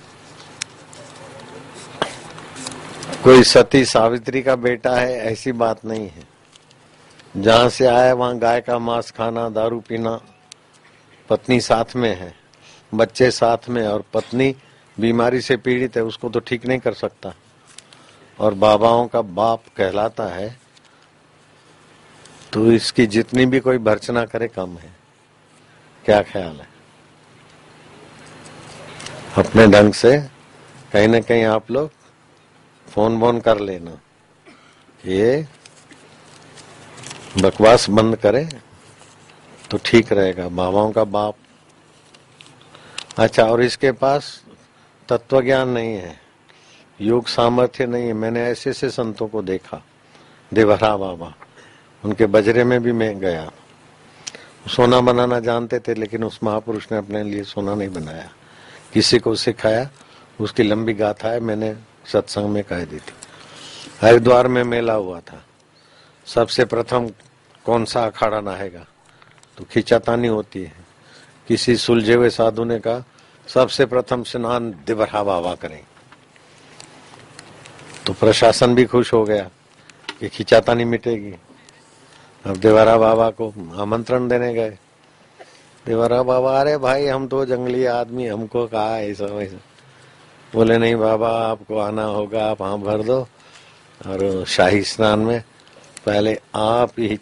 कोई 3.25 3.43
सती 3.43 3.85
सावित्री 3.85 4.43
का 4.43 4.55
बेटा 4.57 4.95
है, 4.97 5.17
ऐसी 5.23 5.53
बात 5.53 5.85
नहीं 5.85 6.09
है। 6.09 6.23
जहाँ 7.37 7.69
से 7.69 7.87
आया, 7.87 8.15
वहाँ 8.15 8.39
गाय 8.39 8.61
का 8.61 8.79
मांस 8.79 9.11
खाना, 9.11 9.49
दारू 9.49 9.81
पीना, 9.81 10.19
पत्नी 11.31 11.61
साथ 11.61 11.97
में 11.97 12.15
है, 12.17 12.35
बच्चे 12.93 13.31
साथ 13.31 13.69
में, 13.69 13.87
और 13.87 14.05
पत्नी 14.15 14.55
बीमारी 14.97 15.41
से 15.41 15.57
पीड़ित 15.57 15.97
है, 15.97 16.03
उसको 16.03 16.29
तो 16.29 16.41
ठीक 16.41 16.67
नहीं 16.67 16.79
कर 16.79 16.93
सकता। 16.95 17.35
और 18.39 18.55
बाबाओं 18.55 19.07
का 19.07 19.23
बाप 19.23 19.63
कहलाता 19.77 20.35
है 20.35 20.57
तो 22.53 22.71
इसकी 22.73 23.07
जितनी 23.07 23.47
भी 23.47 23.61
कोई 23.61 23.79
भर्चना 23.79 24.25
करे, 24.25 24.49
कम 24.49 24.77
है। 24.79 24.95
क्या 26.05 26.23
ख्याल 26.23 26.57
है? 26.57 26.74
अपने 29.39 29.67
ढंग 29.67 29.93
से 29.93 30.19
कहीं 30.93 31.09
ना 31.09 31.21
कहीं 31.21 31.45
आप 31.45 31.71
लोग 31.71 31.91
फ़ोन 32.91 33.21
बोन 33.21 33.41
कर 33.41 33.59
लेना। 33.59 34.01
ये 35.07 35.47
बकवास 37.43 37.91
बंद 37.91 38.17
करे 38.17 38.49
तो 39.71 39.79
ठीक 39.85 40.13
रहेगा। 40.13 40.49
बाबाओं 40.49 40.93
का 40.93 41.05
बाप। 41.05 41.35
अच्छा 43.19 43.45
और 43.45 43.63
इसके 43.63 43.93
पास 43.93 44.45
तत्व 45.09 45.43
ज्ञान 45.43 45.69
नहीं 45.69 45.95
है। 45.95 46.21
योग 47.01 47.27
सामर्थ्य 47.27 47.87
नहीं 47.87 48.07
है। 48.07 48.13
मैंने 48.13 48.43
ऐसे 48.43 48.71
ऐसे 48.71 48.91
संतों 48.91 49.29
को 49.29 49.43
देखा। 49.43 49.85
देवरा 50.55 50.97
बाबा। 50.97 51.35
उनके 52.05 52.27
बजरे 52.27 52.65
में 52.65 52.83
भी 52.83 52.93
मैं 52.93 53.19
गया। 53.19 53.53
सोना 54.69 55.01
बनाना 55.01 55.41
जानते 55.41 55.79
थे, 55.79 55.95
लेकिन 55.95 56.25
उस 56.25 56.41
महापुरुष 56.43 56.93
ने 56.93 56.99
अपने 56.99 57.23
लिए 57.23 57.43
सोना 57.43 57.75
नहीं 57.75 57.89
बनाया। 57.89 58.31
किसी 58.95 59.19
को 59.19 59.35
सिखाया, 59.35 59.91
उसकी 60.41 60.63
लंबी 60.63 60.93
गाथा 60.93 61.29
है, 61.29 61.41
मैंने 61.41 61.77
सत्संग 62.13 62.45
में 62.45 62.65
कह 62.65 62.85
दी 62.85 62.97
थी। 62.97 63.13
हरिद्वार 64.01 64.49
में 64.49 64.65
मेला 64.65 64.93
हुआ 64.93 65.21
था। 65.21 65.45
सबसे 66.27 66.65
प्रथम 66.65 67.11
कौन 67.65 67.85
सा 67.85 68.07
अखाड़ा 68.07 68.41
नहाएगा? 68.41 68.87
तो 69.59 69.65
खिंचातानी 69.65 70.29
होती 70.29 70.63
है। 70.63 70.73
किसी 71.49 71.77
सुलझे 71.77 72.15
हुए 72.15 72.31
साधु 72.31 72.65
ने 72.65 72.79
कहा, 72.79 73.05
सबसे 73.47 73.87
प्रथम 73.87 74.23
स्नान 74.23 74.71
दिवरहा 74.87 75.23
बाबा 75.23 75.55
करें। 75.55 75.85
तो 78.07 78.13
प्रशासन 78.13 78.75
भी 78.75 78.85
खुश 78.85 79.13
हो 79.13 79.25
गया 79.25 79.51
कि 80.21 80.29
खिंचातानी 80.29 80.85
मिटेगी। 80.85 81.35
अब 82.47 82.57
देवरा 82.57 82.97
बाबा 82.97 83.31
को 83.31 83.55
आमंत्रण 83.77 84.29
देने 84.29 84.55
गए। 84.55 84.79
देवरा 85.87 86.23
बाबा, 86.23 86.61
अरे 86.61 86.77
भाई, 86.77 87.07
हम 87.07 87.29
तो 87.29 87.45
जंगली 87.45 87.85
आदमी, 87.85 88.27
हमको 88.27 88.67
कहा 88.67 88.99
ऐसा, 88.99 89.25
वैसा। 89.25 89.57
बोले, 90.55 90.79
नहीं 90.79 90.97
बाबा, 90.97 91.29
आपको 91.29 91.79
आना 91.79 92.05
होगा, 92.05 92.51
आप 92.51 92.63
हाँ 92.63 92.79
भर 92.79 93.03
दो। 93.03 93.29
और 94.07 94.45
शाही 94.45 94.83
स्नान 94.83 95.19
में 95.19 95.45
पहले 96.07 96.41
आप 96.55 96.91
ही 96.99 97.19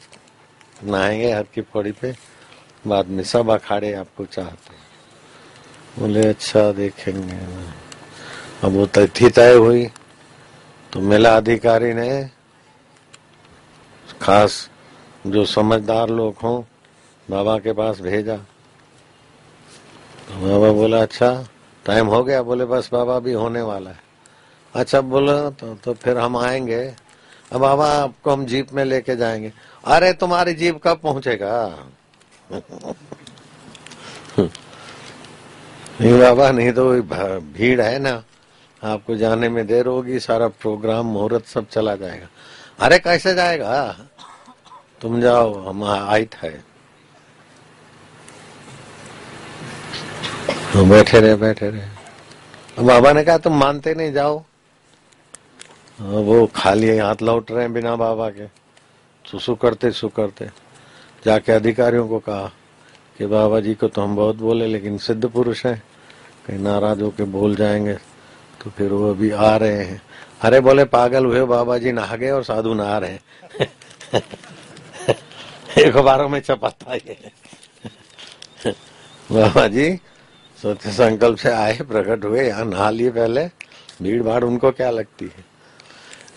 नहाएँगे 0.85 1.33
हर 1.33 1.42
की 1.42 1.61
पौड़ी 1.61 1.92
पे, 1.92 2.14
बाद 2.87 3.07
में 3.07 3.25
सब 3.25 3.50
अखाड़े 3.50 3.92
आपको 3.92 4.25
चाहते 4.25 4.83
बोले 5.99 6.26
अच्छा 6.26 6.73
देखेंगे। 6.73 7.37
अब 8.64 8.73
वो 8.73 8.87
तिथि 8.87 9.31
तय 9.31 9.54
हुई 9.54 9.87
तो 10.92 11.00
मेला 11.00 11.37
अधिकारी 11.37 11.95
ने 11.95 12.31
खास 14.23 14.71
जो 15.26 15.45
समझदार 15.45 16.09
लोग 16.09 16.35
हों, 16.42 16.62
बाबा 17.31 17.59
के 17.59 17.73
पास 17.73 18.00
भेजा। 18.00 18.38
तो 20.33 20.39
बाबा 20.39 20.73
बोला 20.73 21.03
अच्छा 21.03 21.47
टाइम 21.87 22.07
हो 22.07 22.25
गया। 22.25 22.43
बोले 22.43 22.65
बस 22.65 22.89
बाबा 22.93 23.19
भी 23.19 23.33
होने 23.33 23.62
वाला 23.62 23.91
है। 23.91 24.01
अच्छा 24.75 25.01
बोलो 25.01 25.51
तो, 25.51 25.75
तो 25.75 25.95
फिर 25.95 26.19
हम 26.19 26.37
आएँगे। 26.37 26.95
अब 27.53 27.61
बाबा 27.61 27.89
आपको 27.93 28.31
हम 28.31 28.47
जीप 28.47 28.73
में 28.73 28.85
लेके 28.85 29.17
जाएँगे। 29.17 29.53
अरे 29.85 30.12
तुम्हारी 30.12 30.55
जीप 30.55 30.81
कब 30.85 30.99
पहुंचेगा? 30.99 31.85
नहीं 36.01 36.19
बाबा 36.21 36.51
नहीं 36.51 36.73
तो 36.73 37.03
भीड़ 37.53 37.81
है 37.81 37.99
ना। 37.99 38.23
आपको 38.85 39.17
जाने 39.17 39.49
में 39.49 39.67
देर 39.67 39.87
होगी 39.87 40.19
सारा 40.19 40.49
प्रोग्राम 40.49 41.07
मुहूर्त 41.07 41.47
सब 41.47 41.69
चला 41.69 41.97
जाएगा। 41.97 42.27
अरे 42.81 42.99
कैसे 42.99 43.35
जाएगा? 43.35 43.97
तुम 45.01 45.21
जाओ 45.21 45.55
हम 45.69 45.85
आई 45.85 46.25
थे 46.25 46.72
तो 50.73 50.85
बैठे 50.85 51.21
रहे 51.21 51.35
बैठे 51.37 51.71
रहे। 51.71 52.83
बाबा 52.83 53.12
ने 53.12 53.23
कहा, 53.25 53.38
तुम 53.38 53.57
मानते 53.61 53.95
नहीं, 53.95 54.12
जाओ। 54.12 54.43
वो 56.00 56.47
खाली 56.57 56.97
हाथ 56.99 57.23
लौट 57.23 57.50
रहे 57.50 57.62
हैं 57.62 57.73
बिना 57.73 57.95
बाबा 57.97 58.28
के। 58.30 58.47
सुसु 59.25 59.54
करते 59.54 59.91
सु 59.93 60.08
करते 60.08 60.47
जाके 61.26 61.52
अधिकारियों 61.52 62.08
को 62.08 62.19
कहा 62.19 62.47
कि 63.19 63.26
बाबा 63.26 63.61
जी 63.61 63.75
को 63.75 63.89
तो 63.89 64.02
हम 64.02 64.17
बहुत 64.17 64.37
बोले, 64.37 64.67
लेकिन 64.67 64.99
सिद्ध 64.99 65.28
पुरुष 65.28 65.65
है। 65.67 65.75
कहीं 66.47 66.58
नाराज़ 66.58 67.02
होके 67.02 67.25
बोल 67.25 67.54
जाएँगे 67.56 67.95
तो 68.61 68.71
फिर 68.71 68.93
वो 68.93 69.11
अभी 69.11 69.30
आ 69.30 69.56
रहे 69.56 69.85
हैं। 69.85 70.02
अरे 70.41 70.61
बोले, 70.61 70.85
पागल 70.85 71.25
हुए 71.26 71.45
बाबा 71.45 71.78
जी 71.78 71.93
नहा 71.93 72.17
गए 72.17 72.30
और 72.30 72.45
साधु 72.45 72.75
नहा 72.75 72.99
रहे 72.99 73.11
हैं। 73.11 73.21
अखबारों 75.87 76.28
में 76.28 76.41
छपाता 76.41 76.95
ये 76.95 77.30
बाबा 79.32 79.67
जी 79.69 79.89
सत्य 80.63 80.91
संकल्प 80.91 81.39
से 81.39 81.51
आए, 81.51 81.79
प्रकट 81.79 82.25
हुए, 82.25 82.47
यहाँ 82.49 82.65
नहा 82.65 82.91
लिए 82.91 83.11
पहले। 83.11 83.47
भीड़ 84.03 84.23
भाड़ 84.23 84.45
उनको 84.45 84.71
क्या 84.71 84.91
लगती 84.91 85.25
है? 85.25 85.45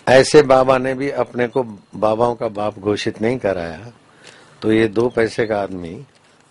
ऐसे 0.08 0.42
बाबा 0.42 0.78
ने 0.78 0.94
भी 0.94 1.10
अपने 1.10 1.48
को 1.48 1.64
बाबाओं 1.96 2.36
का 2.36 2.48
बाप 2.48 2.80
घोषित 2.80 3.22
नहीं 3.22 3.38
कराया। 3.38 3.92
तो 4.62 4.72
ये 4.72 4.88
दो 4.88 5.10
पैसे 5.10 5.46
का 5.46 5.62
आदमी 5.62 6.06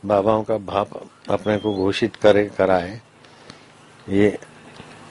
बाबाओं 0.06 0.42
का 0.42 0.56
बाप 0.56 1.10
अपने 1.30 1.58
को 1.58 1.74
घोषित 1.74 2.16
करे, 2.16 2.50
कराए। 2.58 3.00
ये 4.08 4.38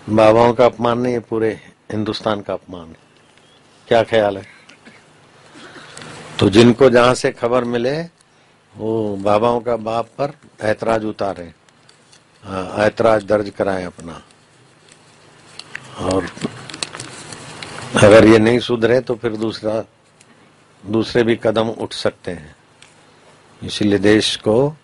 बाबाओं 0.09 0.53
का 0.53 0.65
अपमान 0.65 0.99
नहीं 0.99 1.13
है 1.13 1.19
पूरे 1.19 1.59
हिंदुस्तान 1.91 2.41
का 2.41 2.53
अपमान 2.53 2.87
है। 2.87 2.95
क्या 3.87 4.03
ख्याल 4.03 4.37
है? 4.37 4.43
तो 6.39 6.49
जिनको 6.49 6.89
जहाँ 6.89 7.13
से 7.13 7.31
खबर 7.31 7.63
मिले, 7.63 8.01
वो 8.77 9.15
बाबाओं 9.15 9.59
का 9.59 9.75
बाप 9.75 10.05
पर 10.05 10.33
ऐतराज 10.61 11.05
उतारे। 11.05 11.62
ऐतराज 12.43 13.23
दर्ज 13.25 13.49
कराएँ 13.49 13.85
अपना। 13.85 14.21
और 16.01 16.27
अगर 17.95 18.25
ये 18.27 18.39
नहीं 18.39 18.59
सुधरे 18.59 18.99
तो 19.01 19.15
फिर 19.15 19.35
दूसरा, 19.37 19.83
दूसरे 20.83 21.23
भी 21.23 21.35
कदम 21.35 21.69
उठ 21.69 21.93
सकते 21.93 22.31
हैं। 22.31 22.55
इसीलिए 23.61 23.99
देश 23.99 24.35
को, 24.37 24.75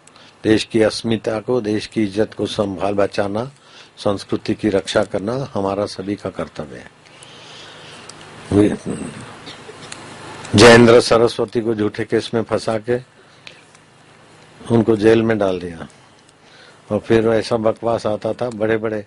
देश 0.44 0.64
की 0.64 0.82
अस्मिता 0.84 1.40
को, 1.40 1.60
देश 1.62 1.88
की 1.88 2.04
इज़्ज़त 2.04 2.34
को 2.34 2.46
संभाल 2.48 2.94
बचाना, 2.96 3.52
संस्कृति 3.98 4.54
की 4.56 4.70
रक्षा 4.70 5.04
करना 5.06 5.34
हमारा 5.54 5.86
सभी 5.88 6.16
का 6.16 6.30
कर्तव्य 6.30 6.78
है। 6.78 6.90
जयेंद्र 10.56 11.00
सरस्वती 11.02 11.62
को 11.62 11.76
झूठे 11.76 12.06
केस 12.06 12.32
में 12.34 12.44
फंसा 12.44 12.78
के 12.80 12.98
उनको 14.62 14.96
जेल 14.96 15.22
में 15.24 15.38
डाल 15.38 15.60
दिया। 15.60 15.88
और 16.90 17.00
फिर 17.00 17.28
ऐसा 17.30 17.58
बकवास 17.58 18.06
आता 18.08 18.34
था 18.34 18.50
बड़े 18.52 18.78
बड़े 18.78 19.06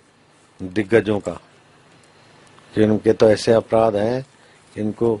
दिग्गजों 0.59 1.19
का, 1.19 1.39
कि 2.73 2.83
उनके 2.83 3.13
तो 3.13 3.29
ऐसे 3.29 3.53
अपराध 3.53 3.95
हैं, 3.95 4.25
इनको 4.75 5.19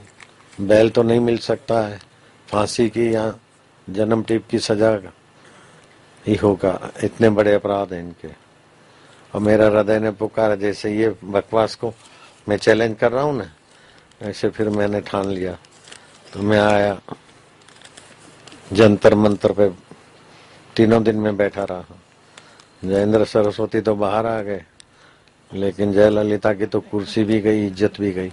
बैल 0.57 0.89
तो 0.89 1.03
नहीं 1.03 1.19
मिल 1.19 1.37
सकता 1.39 1.79
है, 1.79 1.99
फांसी 2.47 2.89
की 2.89 3.13
या 3.15 3.33
जन्म 3.87 4.23
टीप 4.23 4.47
की 4.49 4.59
सजा 4.59 4.91
ही 6.25 6.35
होगा, 6.35 6.79
इतने 7.03 7.29
बड़े 7.29 7.53
अपराध 7.53 7.93
हैं 7.93 7.99
इनके। 7.99 8.27
और 9.33 9.41
मेरा 9.41 9.65
हृदय 9.67 9.99
ने 9.99 10.11
पुकारा, 10.11 10.55
जैसे 10.55 10.95
ये 10.95 11.09
बकवास 11.23 11.75
को 11.75 11.93
मैं 12.47 12.57
चैलेंज 12.57 12.97
कर 12.99 13.11
रहा 13.11 13.23
हूँ 13.23 13.35
ना, 13.37 13.49
ऐसे 14.21 14.49
फिर 14.49 14.69
मैंने 14.69 15.01
ठान 15.01 15.27
लिया। 15.27 15.57
तो 16.33 16.41
मैं 16.41 16.59
आया, 16.59 16.99
जंतर 18.73 19.15
मंतर 19.15 19.51
पे, 19.51 19.69
तीनों 20.75 21.03
दिन 21.03 21.15
में 21.15 21.35
बैठा 21.37 21.63
रहा 21.63 21.81
जयेंद्र 22.83 23.25
सरस्वती 23.25 23.81
तो 23.81 23.95
बाहर 23.95 24.25
आ 24.25 24.41
गए, 24.41 24.63
लेकिन 25.51 25.93
जयललिता 25.93 26.53
की 26.53 26.65
तो 26.65 26.79
कुर्सी 26.81 27.23
भी 27.23 27.39
गई, 27.41 27.65
इज़्ज़त 27.67 27.99
भी 27.99 28.11
गई। 28.11 28.31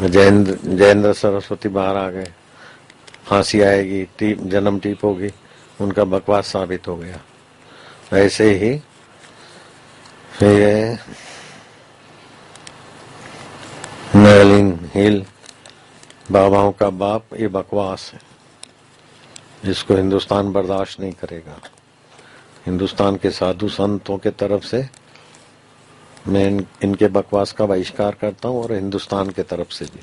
जयेंद्र 0.00 0.58
जयेंद्र 0.64 1.12
सरस्वती 1.12 1.68
बाहर 1.70 1.96
आ 1.96 2.08
गए। 2.10 2.32
फांसी 3.26 3.60
आएगी 3.60 4.02
टीप 4.18 4.42
जन्म 4.44 4.78
टीप 4.78 5.04
होगी, 5.04 5.30
उनका 5.80 6.04
बकवास 6.06 6.46
साबित 6.46 6.88
हो 6.88 6.96
गया। 6.96 7.20
ऐसे 8.14 8.50
ही 8.54 8.70
ये 10.42 10.98
हिल 14.94 15.24
बाबाओं 16.30 16.70
का 16.72 16.88
बाप, 16.92 17.24
ये 17.34 17.48
बकवास 17.48 18.10
है, 18.14 18.20
जिसको 19.64 19.94
हिंदुस्तान 19.96 20.52
बर्दाश्त 20.52 21.00
नहीं 21.00 21.12
करेगा। 21.14 21.60
हिंदुस्तान 22.66 23.16
के 23.16 23.30
साधु 23.30 23.68
संतों 23.68 24.16
के 24.18 24.30
तरफ़ 24.30 24.64
से 24.64 24.84
मैं 26.28 26.46
इन, 26.46 26.66
इनके 26.84 27.08
बकवास 27.08 27.52
का 27.52 27.66
बहिष्कार 27.66 28.16
करता 28.20 28.48
हूँ 28.48 28.62
और 28.62 28.72
हिंदुस्तान 28.72 29.30
के 29.30 29.42
तरफ़ 29.42 29.72
से 29.72 29.84
भी। 29.84 30.00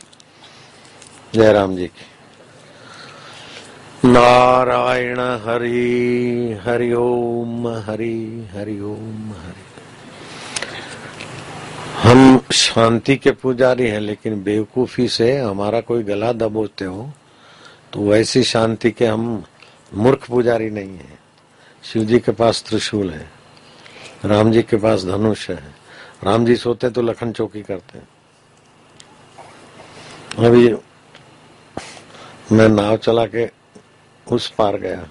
जयराम 1.33 1.75
जी 1.75 1.87
की। 1.87 2.05
नारायण 4.07 5.19
हरि 5.45 6.59
हरि 6.63 6.91
ओम 6.93 7.67
हरि 7.85 8.47
हरि 8.51 8.79
ओम 8.81 9.31
हरि। 9.33 9.63
हम 12.01 12.39
शांति 12.53 13.15
के 13.17 13.31
पुजारी 13.31 13.87
हैं 13.87 13.99
लेकिन 13.99 14.43
बेवकूफ़ी 14.43 15.07
से 15.07 15.37
हमारा 15.37 15.81
कोई 15.81 16.03
गला 16.03 16.31
दबोते 16.33 16.85
हो 16.85 17.09
तो 17.93 18.09
वैसी 18.09 18.43
शांति 18.43 18.91
के 18.91 19.05
हम 19.05 19.43
मूर्ख 19.93 20.27
पुजारी 20.27 20.69
नहीं 20.69 20.97
है। 20.97 21.24
शिव 21.85 22.03
जी 22.03 22.19
के 22.19 22.31
पास 22.31 22.63
त्रिशूल 22.67 23.09
है, 23.09 23.29
राम 24.25 24.51
जी 24.51 24.61
के 24.63 24.77
पास 24.77 25.03
धनुष 25.05 25.49
है। 25.49 25.55
राम 26.23 26.45
जी 26.45 26.55
सोते 26.55 26.89
तो 26.89 27.01
लखन 27.01 27.31
चौकी 27.31 27.61
करते 27.61 27.97
हैं। 27.97 28.07
अभी 30.37 30.73
मैं 32.51 32.67
नाव 32.69 32.97
चला 32.97 33.25
के 33.25 33.49
उस 34.27 34.49
पार 34.49 34.77
गया। 34.77 35.07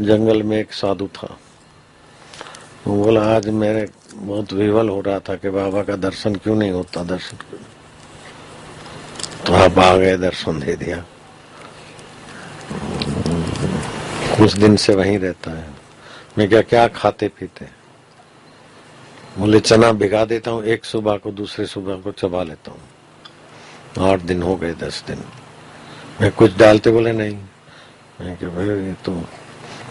जंगल 0.00 0.42
में 0.42 0.56
एक 0.58 0.72
साधु 0.72 1.06
था। 1.08 1.36
वो 2.86 2.96
बोला, 3.04 3.22
आज 3.36 3.48
मेरे 3.48 3.88
बहुत 4.14 4.52
विवल 4.52 4.88
हो 4.88 5.00
रहा 5.00 5.18
था 5.18 5.34
कि 5.34 5.50
बाबा 5.50 5.82
का 5.82 5.96
दर्शन 5.96 6.34
क्यों 6.34 6.56
नहीं 6.56 6.70
होता, 6.70 7.04
दर्शन 7.04 7.36
तो 9.46 9.54
आप 9.54 9.78
आ 9.78 9.96
गए, 9.96 10.16
दर्शन 10.18 10.60
दे 10.60 10.76
दिया। 10.76 11.04
कुछ 14.36 14.52
दिन 14.52 14.76
से 14.76 14.94
वहीं 14.94 15.18
रहता 15.18 15.50
है। 15.50 15.75
मैं 16.38 16.48
क्या 16.48 16.60
क्या 16.62 16.86
खाते 16.88 17.28
पीते 17.28 17.66
बोले 19.38 19.60
चना 19.60 19.90
भिगा 19.92 20.24
देता 20.24 20.50
हूँ, 20.50 20.62
एक 20.64 20.84
सुबह 20.84 21.16
को 21.16 21.30
दूसरे 21.32 21.66
सुबह 21.66 21.96
को 21.96 22.12
चबा 22.12 22.42
लेता 22.42 22.70
हूँ। 22.72 24.08
आठ 24.10 24.20
दिन 24.20 24.42
हो 24.42 24.56
गए, 24.56 24.74
दस 24.74 25.02
दिन। 25.06 25.22
मैं 26.20 26.30
कुछ 26.32 26.56
डालते 26.56 26.90
बोले, 26.90 27.12
नहीं। 27.12 27.36
मैं 28.20 28.36
क्या 28.36 28.48
भाई 28.48 28.92
तो 29.04 29.12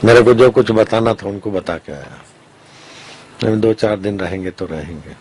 मेरे 0.04 0.22
को 0.24 0.34
जो 0.34 0.50
कुछ 0.52 0.72
बताना 0.72 1.14
था, 1.14 1.28
उनको 1.28 1.52
बता 1.52 1.78
के 1.78 1.92
आया। 1.92 3.56
दो 3.56 3.74
चार 3.74 3.98
दिन 4.00 4.20
रहेंगे 4.20 4.52
तो 4.52 4.66
रहेंगे। 4.66 5.16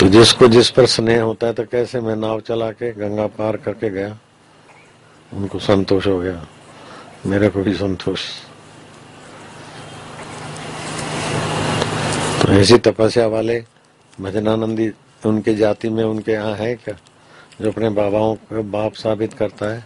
तो 0.00 0.08
जिसको 0.08 0.48
जिस 0.48 0.70
पर 0.70 0.86
स्नेह 0.86 1.22
होता 1.22 1.46
है 1.46 1.52
तो 1.52 1.64
कैसे 1.64 2.00
मैं 2.00 2.16
नाव 2.16 2.40
चला 2.40 2.70
के, 2.72 2.92
गंगा 2.92 3.26
पार 3.26 3.56
करके 3.56 3.90
गया? 3.90 4.18
उनको 5.32 5.58
संतोष 5.58 6.06
हो 6.06 6.18
गया। 6.20 6.46
मेरे 7.26 7.48
को 7.48 7.62
भी 7.62 7.74
संतोष 7.74 8.28
तो 12.42 12.49
ऐसी 12.60 12.78
तपस्या 12.78 13.26
वाले 13.26 13.64
भजनानंदी, 14.20 14.92
उनके 15.26 15.54
जाति 15.54 15.88
में 15.88 16.04
उनके 16.04 16.32
यहाँ 16.32 16.54
है 16.54 16.74
क्या? 16.74 16.96
जो 17.60 17.72
अपने 17.72 17.88
बाबाओं 17.88 18.34
का 18.34 18.60
बाप 18.60 18.94
साबित 18.94 19.34
करता 19.34 19.66
है। 19.66 19.84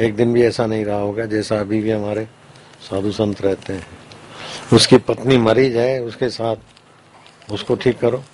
एक 0.00 0.16
दिन 0.16 0.32
भी 0.32 0.42
ऐसा 0.42 0.66
नहीं 0.66 0.84
रहा 0.84 0.98
होगा 0.98 1.26
जैसा 1.26 1.60
अभी 1.60 1.80
भी 1.80 1.90
हमारे 1.90 2.28
साधु 2.90 3.12
संत 3.12 3.42
रहते 3.42 3.72
हैं। 3.72 3.86
उसकी 4.72 4.98
पत्नी 4.98 5.36
मरी 5.36 5.70
जाए, 5.70 5.98
उसके 5.98 6.30
साथ 6.30 6.56
उसको 7.52 7.74
ठीक 7.74 7.98
करो। 7.98 8.24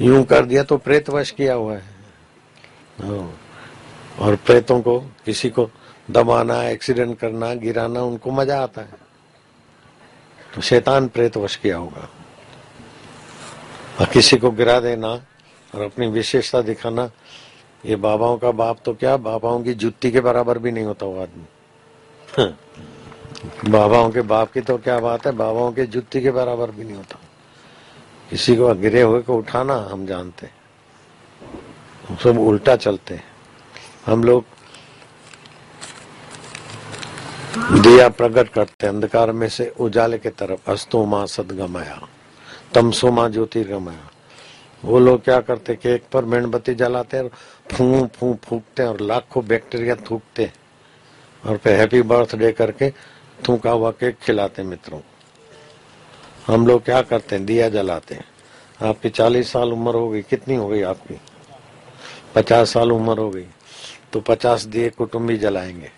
यूँ 0.00 0.24
कर 0.24 0.44
दिया 0.44 0.62
तो 0.62 0.76
प्रेत 0.76 1.10
वश 1.10 1.30
किया 1.30 1.54
हुआ 1.54 1.74
है। 1.74 1.82
हाँ। 3.02 3.40
और 4.18 4.36
प्रेतों 4.36 4.82
को, 4.82 5.00
किसी 5.00 5.50
को 5.50 5.70
दबाना, 6.10 6.64
एक्सीडेंट 6.64 7.18
करना, 7.18 7.54
गिराना, 7.54 8.02
उनको 8.02 8.30
मज़ा 8.30 8.62
आता 8.62 8.80
है। 8.80 8.94
तो 10.54 10.60
शैतान 10.60 11.08
प्रेत 11.08 11.36
वश 11.36 11.56
किया 11.56 11.76
होगा। 11.76 12.08
और 14.00 14.06
किसी 14.06 14.36
को 14.36 14.50
गिरा 14.50 14.80
देना 14.80 15.08
और 15.74 15.82
अपनी 15.82 16.06
विशेषता 16.06 16.60
दिखाना, 16.62 17.10
ये 17.86 17.96
बाबाओं 17.96 18.36
का 18.38 18.50
बाप 18.50 18.78
तो 18.84 18.94
क्या? 18.94 19.16
बाबाओं 19.16 19.62
की 19.62 19.74
जुत्ती 19.74 20.10
के 20.10 20.20
बराबर 20.20 20.58
भी 20.58 20.70
नहीं 20.72 20.84
होता 20.84 21.06
वो 21.06 21.20
आदमी। 21.22 21.44
हाँ। 22.38 22.58
बाबाओं 23.70 24.10
के 24.10 24.20
बाप 24.20 24.52
की 24.52 24.60
तो 24.60 24.78
क्या 24.78 24.98
बात 25.00 25.26
है? 25.26 25.32
बाबाओं 25.32 25.72
के 25.72 25.86
जुत्ती 25.86 26.20
के 26.20 26.30
बराबर 26.30 26.70
भी 26.70 26.84
नहीं 26.84 26.96
होता। 26.96 27.18
किसी 28.30 28.56
को 28.56 28.74
गिरे 28.74 29.02
हुए 29.02 29.20
को 29.22 29.36
उठाना, 29.38 29.74
हम 29.92 30.06
जानते 30.06 30.50
सब 32.22 32.38
उल्टा 32.38 32.76
चलते 32.76 33.20
हम 34.06 34.24
लोग 34.24 34.44
दिया 37.82 38.08
प्रकट 38.08 38.48
करते 38.48 38.86
अंधकार 38.86 39.32
में 39.32 39.48
से 39.48 39.72
उजाले 39.80 40.18
के 40.18 40.30
तरफ़, 40.30 40.70
अस्तो 40.70 41.04
माँ 41.06 41.26
सदगमाया। 41.26 42.00
तमसो 42.74 43.10
माँ 43.10 43.28
ज्योतिर्गमया। 43.28 44.10
वो 44.84 44.98
लोग 44.98 45.24
क्या 45.24 45.40
करते 45.40 45.74
कि 45.74 45.88
एक 45.88 46.02
पर 46.12 46.24
मेणबत्ती 46.24 46.74
जलाते 46.74 47.18
और 47.18 47.30
फू 47.72 48.06
फू, 48.06 48.38
फूकते 48.44 48.82
और 48.82 49.00
लाखों 49.00 49.46
बैक्टीरिया 49.46 49.94
थूकते 49.94 50.52
और 51.46 51.56
फिर 51.56 51.72
हैप्पी 51.72 52.02
बर्थडे 52.02 52.52
करके 52.52 52.90
थूका 53.48 53.70
हुआ 53.70 53.90
केक 53.90 54.18
खिलाते 54.18 54.62
मित्रों। 54.62 55.00
हम 56.46 56.66
लोग 56.66 56.84
क्या 56.84 57.02
करते 57.02 57.36
हैं? 57.36 57.46
दिया 57.46 57.68
जलाते 57.68 58.14
हैं। 58.14 58.24
आपकी 58.82 59.10
चालीस 59.10 59.52
साल 59.52 59.72
उम्र 59.72 59.94
हो 59.94 60.10
गई। 60.10 60.22
कितनी 60.22 60.54
हो 60.54 60.68
गई 60.68 60.82
आपकी? 60.82 61.20
पचास 62.34 62.70
साल 62.70 62.92
उम्र 62.92 63.18
हो 63.18 63.30
गई। 63.30 63.46
तो 64.12 64.20
पचास 64.20 64.64
दिए 64.64 64.90
कुटुम्बी 64.90 65.36
जलाएँगे। 65.36 65.90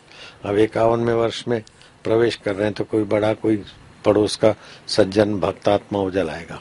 अब 0.45 0.59
इक्यावन 0.59 1.01
में 1.01 1.15
वर्ष 1.15 1.45
में 1.49 1.63
प्रवेश 2.05 2.37
कर 2.37 2.55
रहे 2.55 2.65
हैं 2.65 2.75
तो 2.75 2.85
कोई 2.85 3.03
बड़ा, 3.03 3.35
कोई 3.35 3.65
पड़ोस 4.05 4.37
का 4.37 4.55
सज्जन 4.89 5.41
भक्तात्मा 5.41 5.99
वो 5.99 6.11
जलाएगा 6.11 6.61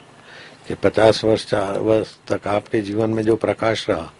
कि 0.68 0.74
पचास 0.74 1.24
वर्ष, 1.24 1.46
चार 1.46 1.78
वर्ष 1.78 2.16
तक 2.28 2.46
आपके 2.48 2.80
जीवन 2.80 3.10
में 3.10 3.22
जो 3.22 3.36
प्रकाश 3.36 3.90
रहा 3.90 4.12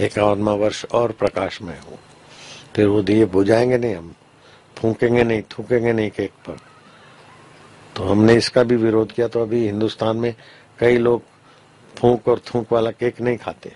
इक्यावनवा 0.00 0.52
वर्ष 0.54 0.84
और 0.84 1.12
प्रकाश 1.12 1.62
में 1.62 1.80
हो। 1.80 1.98
फिर 2.76 2.86
वो 2.86 3.02
दिए 3.02 3.24
बुझाएँगे 3.24 3.78
नहीं 3.78 3.94
हम, 3.94 4.14
फूकेंगे 4.76 5.24
नहीं, 5.24 5.42
थूकेंगे 5.42 5.92
नहीं 5.92 6.10
केक 6.10 6.30
पर। 6.30 6.56
तो 7.96 8.04
हमने 8.04 8.34
इसका 8.34 8.62
भी 8.62 8.76
विरोध 8.76 9.12
किया 9.12 9.28
तो 9.28 9.42
अभी 9.42 9.64
हिंदुस्तान 9.66 10.16
में 10.16 10.34
कई 10.78 10.96
लोग 10.96 11.22
फूक 11.96 12.28
और 12.28 12.38
थूक 12.38 12.72
वाला 12.72 12.90
केक 12.90 13.20
नहीं 13.20 13.38
खाते। 13.38 13.72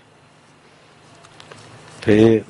फिर 2.01 2.45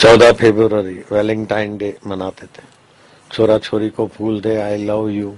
चौदह 0.00 0.32
फरवरी 0.32 1.02
वैलेंटाइन 1.12 1.76
डे 1.76 1.96
मनाते 2.06 2.46
थे। 2.46 2.75
छोरा 3.30 3.58
छोरी 3.58 3.88
को 3.90 4.06
फूल 4.06 4.40
दे 4.40 4.56
आई 4.56 4.84
लव 4.84 5.08
यू 5.08 5.36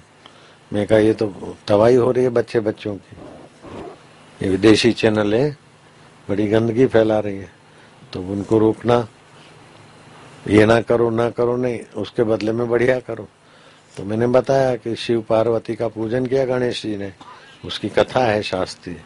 मैं 0.73 0.87
कहा, 0.87 0.99
ये 0.99 1.13
तो 1.15 1.27
तबाही 1.69 1.95
हो 1.95 2.11
रही 2.11 2.25
है 2.25 2.31
बच्चे 2.31 2.61
बच्चों 2.61 2.95
की। 2.97 3.17
ये 4.41 4.49
विदेशी 4.49 4.93
चैनल 4.93 5.35
है, 5.35 5.57
बड़ी 6.29 6.47
गंदगी 6.49 6.87
फैला 6.87 7.19
रही 7.19 7.39
है। 7.39 7.51
तो 8.13 8.21
उनको 8.23 8.59
रोकना, 8.59 9.07
ये 10.49 10.67
ना 10.67 10.81
करो 10.81 11.09
ना 11.11 11.29
करो, 11.31 11.57
नहीं, 11.57 11.81
उसके 11.97 12.23
बदले 12.23 12.53
में 12.53 12.69
बढ़िया 12.69 12.99
करो। 13.01 13.29
तो 13.97 14.05
मैंने 14.05 14.27
बताया 14.27 14.77
कि 14.77 14.95
शिव 14.97 15.21
पार्वती 15.29 15.75
का 15.75 15.89
पूजन 15.89 16.27
किया 16.27 16.45
गणेश 16.45 16.83
जी 16.83 16.97
ने। 16.97 17.13
उसकी 17.65 17.89
कथा 17.89 18.25
है 18.25 18.43
शास्त्री 18.43 18.97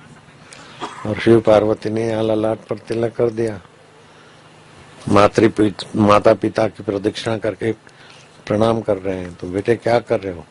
और 1.07 1.19
शिव 1.19 1.41
पार्वती 1.41 1.91
ने 1.91 2.09
यहाँ 2.09 2.23
ललाट 2.23 2.59
पर 2.59 2.79
तिलक 2.79 3.15
कर 3.17 3.31
दिया। 3.31 3.61
मातृ 5.09 5.51
माता 5.97 6.35
पिता 6.35 6.67
की 6.69 6.83
प्रदक्षिणा 6.83 7.39
करके 7.39 7.73
प्रणाम 8.47 8.81
कर 8.81 8.97
रहे 8.97 9.19
हैं। 9.19 9.35
तो 9.35 9.49
बेटे, 9.49 9.77
क्या 9.77 9.99
कर 9.99 10.21
रहे 10.21 10.33
हो? 10.33 10.45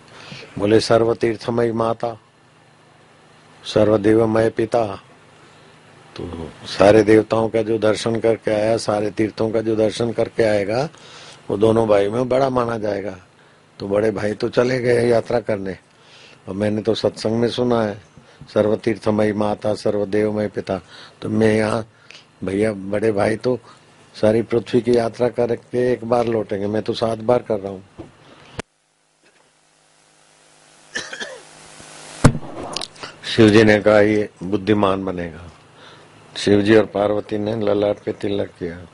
बोले 0.60 0.80
सर्व 0.80 1.14
तीर्थमय 1.14 1.72
माता, 1.72 2.18
सर्वदेवमय 3.64 4.50
पिता। 4.50 4.86
तो 6.16 6.50
सारे 6.68 7.04
देवताओं 7.04 7.50
का 7.50 7.62
जो 7.62 7.78
दर्शन 7.78 8.20
करके 8.20 8.52
आया, 8.52 8.78
सारे 8.78 9.12
तीर्थों 9.12 9.52
का 9.52 9.62
जो 9.62 9.76
दर्शन 9.76 10.12
करके 10.12 10.44
आएगा, 10.44 10.90
वो 11.50 11.58
दोनों 11.58 11.88
भाई 11.88 12.10
में 12.10 12.30
बड़ा 12.30 12.50
माना 12.50 12.78
जाएगा। 12.78 13.18
तो 13.80 13.88
बड़े 13.88 14.12
भाई 14.12 14.34
तो 14.34 14.50
चले 14.50 14.80
गए 14.80 15.08
यात्रा 15.10 15.40
करने। 15.40 15.78
और 16.50 16.56
मैंने 16.56 16.82
तो 16.82 16.96
सत्संग 16.96 17.32
में 17.32 17.50
सुना 17.50 17.82
है 17.84 18.02
सर्व 18.54 18.76
तीर्थमय 18.76 19.34
माता, 19.34 19.74
सर्वदेवमय 19.74 20.48
पिता। 20.48 20.82
तो 21.22 21.30
मैं 21.30 21.56
यहाँ, 21.56 21.88
भैया, 22.44 22.74
बड़े 22.74 23.12
भाई 23.12 23.36
तो 23.36 23.60
सारी 24.16 24.42
पृथ्वी 24.42 24.82
की 24.82 24.98
यात्रा 24.98 25.30
करके 25.30 25.92
एक 25.94 26.04
बार 26.06 26.28
लौटेंगे। 26.28 26.68
मैं 26.68 26.82
तो 26.82 26.94
सात 26.94 27.18
बार 27.18 27.42
कर 27.42 27.60
रहा 27.60 27.72
हूँ। 27.72 27.84
शिव 33.26 33.50
जी 33.50 33.64
ने 33.64 33.80
कहा, 33.80 34.00
ये 34.00 34.30
बुद्धिमान 34.44 35.06
बनेगा। 35.06 35.50
शिव 36.36 36.62
जी 36.62 36.76
और 36.76 36.86
पार्वती 36.86 37.38
ने 37.38 37.56
ललाट 37.56 38.04
पे 38.04 38.12
तिलक 38.12 38.50
किया। 38.60 38.88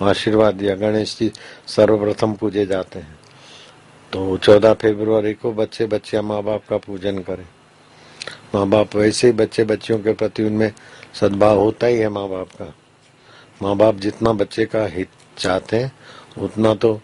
आशीर्वाद 0.00 0.54
दिया। 0.54 0.74
गणेश 0.74 1.16
जी 1.18 1.32
सर्वप्रथम 1.66 2.32
पूजे 2.32 2.66
जाते 2.66 2.98
हैं। 2.98 3.18
तो 4.12 4.36
चौदह 4.36 4.74
फरवरी 4.74 5.34
को 5.34 5.52
बच्चे 5.52 5.86
बच्चियाँ 5.86 6.22
माँ 6.22 6.42
बाप 6.42 6.62
का 6.70 6.76
पूजन 6.76 7.18
करें। 7.18 7.46
माँ 8.54 8.66
बाप 8.68 8.96
वैसे 8.96 9.26
ही 9.26 9.32
बच्चे 9.32 9.64
बच्चियों 9.64 9.98
के 9.98 10.12
प्रति 10.12 10.44
उनमें 10.44 10.72
सद्भाव 11.20 11.58
होता 11.58 11.86
ही 11.86 11.98
है 11.98 12.08
माँ 12.08 12.28
बाप 12.28 12.48
का। 12.52 12.74
माँ 13.60 13.76
बाप 13.76 13.94
जितना 13.96 14.32
बच्चे 14.34 14.64
का 14.66 14.84
हित 14.86 15.08
चाहते 15.38 15.76
हैं, 15.76 15.92
उतना 16.38 16.74
तो 16.74 17.00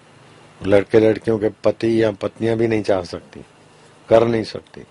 लड़के 0.61 1.01
लड़कियों 1.01 1.39
के 1.39 1.49
पति 1.65 2.03
या 2.03 2.11
पत्नियाँ 2.13 2.57
भी 2.57 2.67
नहीं 2.69 2.83
चाह 2.83 3.03
सकती, 3.05 3.45
कर 4.09 4.27
नहीं 4.27 4.45
सकती। 4.45 4.83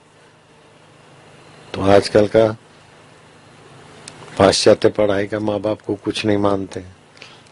तो 1.74 1.82
आजकल 1.82 2.28
का 2.28 2.45
पाश्चात्य 4.38 4.89
पढ़ाई 4.89 5.28
का 5.28 5.39
माँ 5.39 5.60
बाप 5.60 5.82
को 5.82 5.95
कुछ 5.95 6.26
नहीं 6.26 6.38
मानते। 6.38 6.80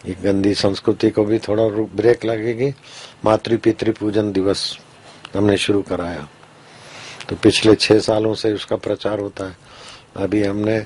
ये 0.06 0.16
गंदी 0.24 0.54
संस्कृति 0.56 1.10
को 1.10 1.24
भी 1.26 1.40
थोड़ा 1.40 1.64
ब्रेक 1.96 2.26
लगेगी। 2.26 2.70
मातृ 3.26 3.58
पितृ 3.58 3.92
पूजन 3.92 4.32
दिवस 4.32 4.78
हमने 5.36 5.58
शुरू 5.58 5.82
कराया। 5.82 6.28
तो 7.30 7.36
पिछले 7.36 7.76
छह 7.76 8.00
सालों 8.00 8.34
से 8.34 8.54
उसका 8.54 8.76
प्रचार 8.76 9.20
होता 9.20 9.46
है। 9.46 9.58
अभी 10.18 10.44
हमने 10.44 10.80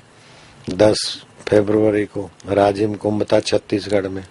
10 0.68 1.04
फरवरी 1.48 2.06
को, 2.06 2.32
राजिम 2.48 2.94
कुंभ 2.96 3.24
था 3.34 3.40
छत्तीसगढ़ 3.40 4.08
में। 4.08 4.26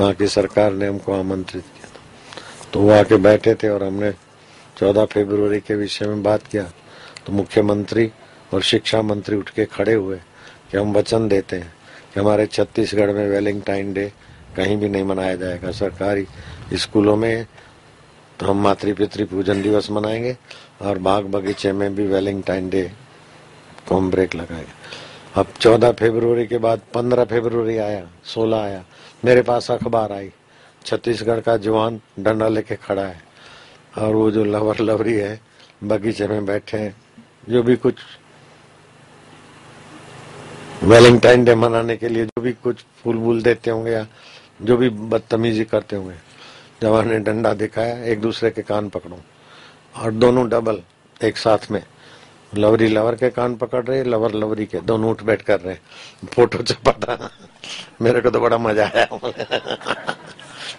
वहाँ 0.00 0.14
की 0.14 0.26
सरकार 0.28 0.72
ने 0.72 0.86
हमको 0.86 1.12
आमंत्रित 1.12 1.62
किया 1.62 1.86
था। 1.86 2.00
तो 2.72 2.80
वो 2.80 2.90
आके 2.90 3.16
बैठे 3.16 3.54
थे 3.54 3.68
और 3.68 3.84
हमने 3.84 4.12
14 4.78 5.04
फरवरी 5.04 5.60
के 5.60 5.74
विषय 5.74 6.06
में 6.06 6.22
बात 6.22 6.46
किया। 6.46 6.72
तो 7.26 7.32
मुख्यमंत्री 7.32 8.10
और 8.54 8.62
शिक्षा 8.62 9.02
मंत्री 9.02 9.36
उठ 9.36 9.50
के 9.50 9.64
खड़े 9.64 9.94
हुए 9.94 10.16
कि 10.70 10.78
हम 10.78 10.92
वचन 10.92 11.28
देते 11.28 11.56
हैं 11.56 11.74
कि 12.14 12.20
हमारे 12.20 12.46
छत्तीसगढ़ 12.46 13.10
में 13.10 13.28
वेलिंगटाइन 13.28 13.92
डे 13.92 14.12
कहीं 14.56 14.76
भी 14.76 14.88
नहीं 14.88 15.04
मनाया 15.04 15.36
जाएगा। 15.36 15.70
सरकारी 15.70 16.26
स्कूलों 16.74 17.16
में 17.16 17.46
तो 18.40 18.46
हम 18.46 18.62
मातृ 18.62 18.94
पितृ 18.94 19.24
पूजन 19.24 19.62
दिवस 19.62 19.90
मनाएँगे 19.90 20.36
और 20.82 20.98
बाग 20.98 21.24
बगीचे 21.24 21.72
में 21.72 21.94
भी 21.94 22.06
वेलिंगटाइन 22.06 22.70
डे 22.70 22.92
को 23.88 23.96
हम 23.96 24.10
ब्रेक 24.10 24.34
लगाएँगे। 24.34 24.90
अब 25.34 25.46
चौदह 25.60 25.92
फरवरी 25.92 26.46
के 26.46 26.58
बाद 26.58 26.80
पंद्रह 26.94 27.24
फरवरी 27.24 27.76
आया, 27.76 28.08
सोलह 28.24 28.56
आया। 28.56 28.84
मेरे 29.24 29.42
पास 29.42 29.70
अखबार 29.70 30.12
आई, 30.12 30.32
छत्तीसगढ़ 30.86 31.40
का 31.40 31.56
जवान 31.56 32.00
डंडा 32.20 32.48
लेके 32.48 32.76
खड़ा 32.76 33.02
है। 33.02 33.22
और 33.98 34.14
वो 34.14 34.30
जो 34.30 34.44
लवर 34.44 34.78
लवरी 34.80 35.14
है, 35.14 35.40
बगीचे 35.84 36.28
में 36.28 36.46
बैठे 36.46 36.78
हैं, 36.78 36.96
जो 37.48 37.62
भी 37.62 37.76
कुछ 37.76 37.94
वैलेंटाइन 40.82 41.44
डे 41.44 41.54
मनाने 41.54 41.96
के 41.96 42.08
लिए, 42.08 42.24
जो 42.24 42.40
भी 42.40 42.52
कुछ 42.52 42.84
फूल 43.02 43.16
वूल 43.16 43.42
देते 43.42 43.70
होंगे 43.70 43.90
या 43.90 44.06
जो 44.62 44.76
भी 44.76 44.88
बदतमीजी 44.88 45.64
करते 45.64 45.96
होंगे, 45.96 46.16
जवान 46.82 47.08
ने 47.08 47.18
डंडा 47.18 47.54
दिखाया, 47.54 48.04
एक 48.04 48.20
दूसरे 48.20 48.50
के 48.50 48.62
कान 48.62 48.88
पकड़ो। 48.88 49.20
और 49.96 50.10
दोनों 50.10 50.48
डबल 50.48 50.82
एक 51.24 51.36
साथ 51.36 51.70
में। 51.70 51.84
लवरी 52.52 52.88
लवर 52.88 53.14
के 53.14 53.30
कान 53.30 53.56
पकड़ 53.56 53.84
रहे, 53.84 54.02
लवर 54.04 54.32
लवरी 54.34 54.66
के 54.66 54.80
दोनों 54.80 55.10
उठ 55.10 55.22
बैठ 55.22 55.42
कर 55.42 55.60
रहे। 55.60 55.74
फ़ोटो 56.26 56.62
था 56.62 57.30
मेरे 58.02 58.20
को 58.20 58.30
तो 58.30 58.40
बड़ा 58.40 58.58
मज़ा 58.58 58.84
आया। 58.86 59.06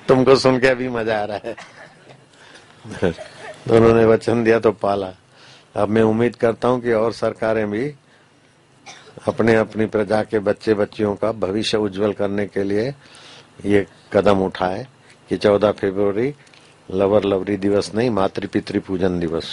तुमको 0.08 0.36
सुन 0.36 0.60
के 0.60 0.68
अभी 0.68 0.90
मज़ा 0.90 1.22
आ 1.22 1.26
रहा 1.26 1.40
है। 1.46 1.56
दोनों 3.68 3.94
ने 3.96 4.06
वचन 4.06 4.44
दिया 4.44 4.60
तो 4.60 4.72
पाला। 4.74 5.14
अब 5.76 5.90
मैं 5.90 6.02
उम्मीद 6.04 6.36
करता 6.36 6.68
हूँ 6.68 6.82
कि 6.82 6.92
और 6.92 7.14
सरकारें 7.14 7.70
भी 7.72 7.94
अपने 9.28 9.56
अपनी 9.56 9.86
प्रजा 9.86 10.22
के 10.24 10.40
बच्चे 10.40 10.74
बच्चियों 10.74 11.16
का 11.16 11.32
भविष्य 11.32 11.78
उज्जवल 11.78 12.14
करने 12.14 12.46
के 12.48 12.64
लिए 12.64 12.94
ये 13.66 13.86
कदम 14.14 14.42
उठाए 14.42 14.86
कि 15.30 15.38
14 15.38 15.72
फरवरी 15.72 16.34
लवर 16.90 17.24
लवरी 17.24 17.58
दिवस 17.58 17.92
नहीं 17.96 18.10
मातृ 18.10 18.48
पितृ 18.48 18.80
पूजन 18.80 19.20
दिवस। 19.20 19.46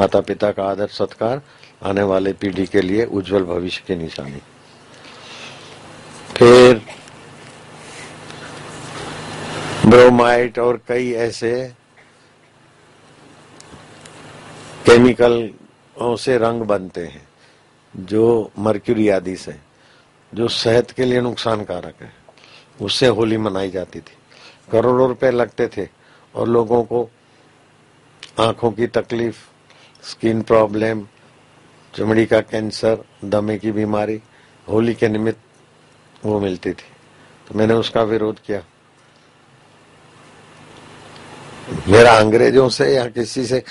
माता 0.00 0.20
पिता 0.20 0.50
का 0.52 0.64
आदर, 0.64 0.86
सत्कार 0.86 1.42
आने 1.82 2.02
वाले 2.02 2.32
पीढ़ी 2.32 2.66
के 2.66 2.80
लिए 2.80 3.04
उज्जवल 3.04 3.44
भविष्य 3.44 3.82
की 3.86 3.96
निशानी। 3.96 4.40
फिर 6.36 6.82
ब्रोमाइट 9.86 10.58
और 10.58 10.80
कई 10.88 11.12
ऐसे 11.12 11.72
केमिकल 14.86 15.50
से 16.00 16.36
रंग 16.38 16.62
बनते 16.62 17.06
हैं, 17.06 17.28
जो 17.96 18.50
मर्क्यूरी 18.58 19.08
आदि 19.08 19.36
से, 19.36 19.56
जो 20.34 20.48
सेहत 20.48 20.90
के 20.90 21.04
लिए 21.04 21.20
नुकसानकारक 21.20 22.02
है। 22.02 22.12
उससे 22.82 23.06
होली 23.06 23.36
मनाई 23.36 23.70
जाती 23.70 24.00
थी। 24.00 24.16
करोड़ों 24.72 25.08
रुपए 25.08 25.30
लगते 25.30 25.68
थे 25.68 25.88
और 26.34 26.48
लोगों 26.48 26.82
को 26.84 27.08
आँखों 28.40 28.70
की 28.72 28.86
तकलीफ़ 28.86 29.36
स्किन 30.04 30.42
प्रॉब्लम, 30.42 31.06
चमड़ी 31.94 32.26
का 32.26 32.40
कैंसर, 32.40 33.04
दमे 33.24 33.58
की 33.58 33.72
बीमारी, 33.72 34.22
होली 34.68 34.94
के 34.94 35.08
निमित्त 35.08 35.38
वो 36.26 36.40
मिलती 36.40 36.70
थी। 36.70 36.86
तो 37.48 37.54
मैंने 37.54 37.74
उसका 37.74 38.02
विरोध 38.02 38.40
किया। 38.40 38.62
मेरा 41.88 42.12
अंग्रेज़ों 42.12 42.68
से 42.68 42.94
या 42.94 43.06
किसी 43.06 43.46
से 43.46 43.64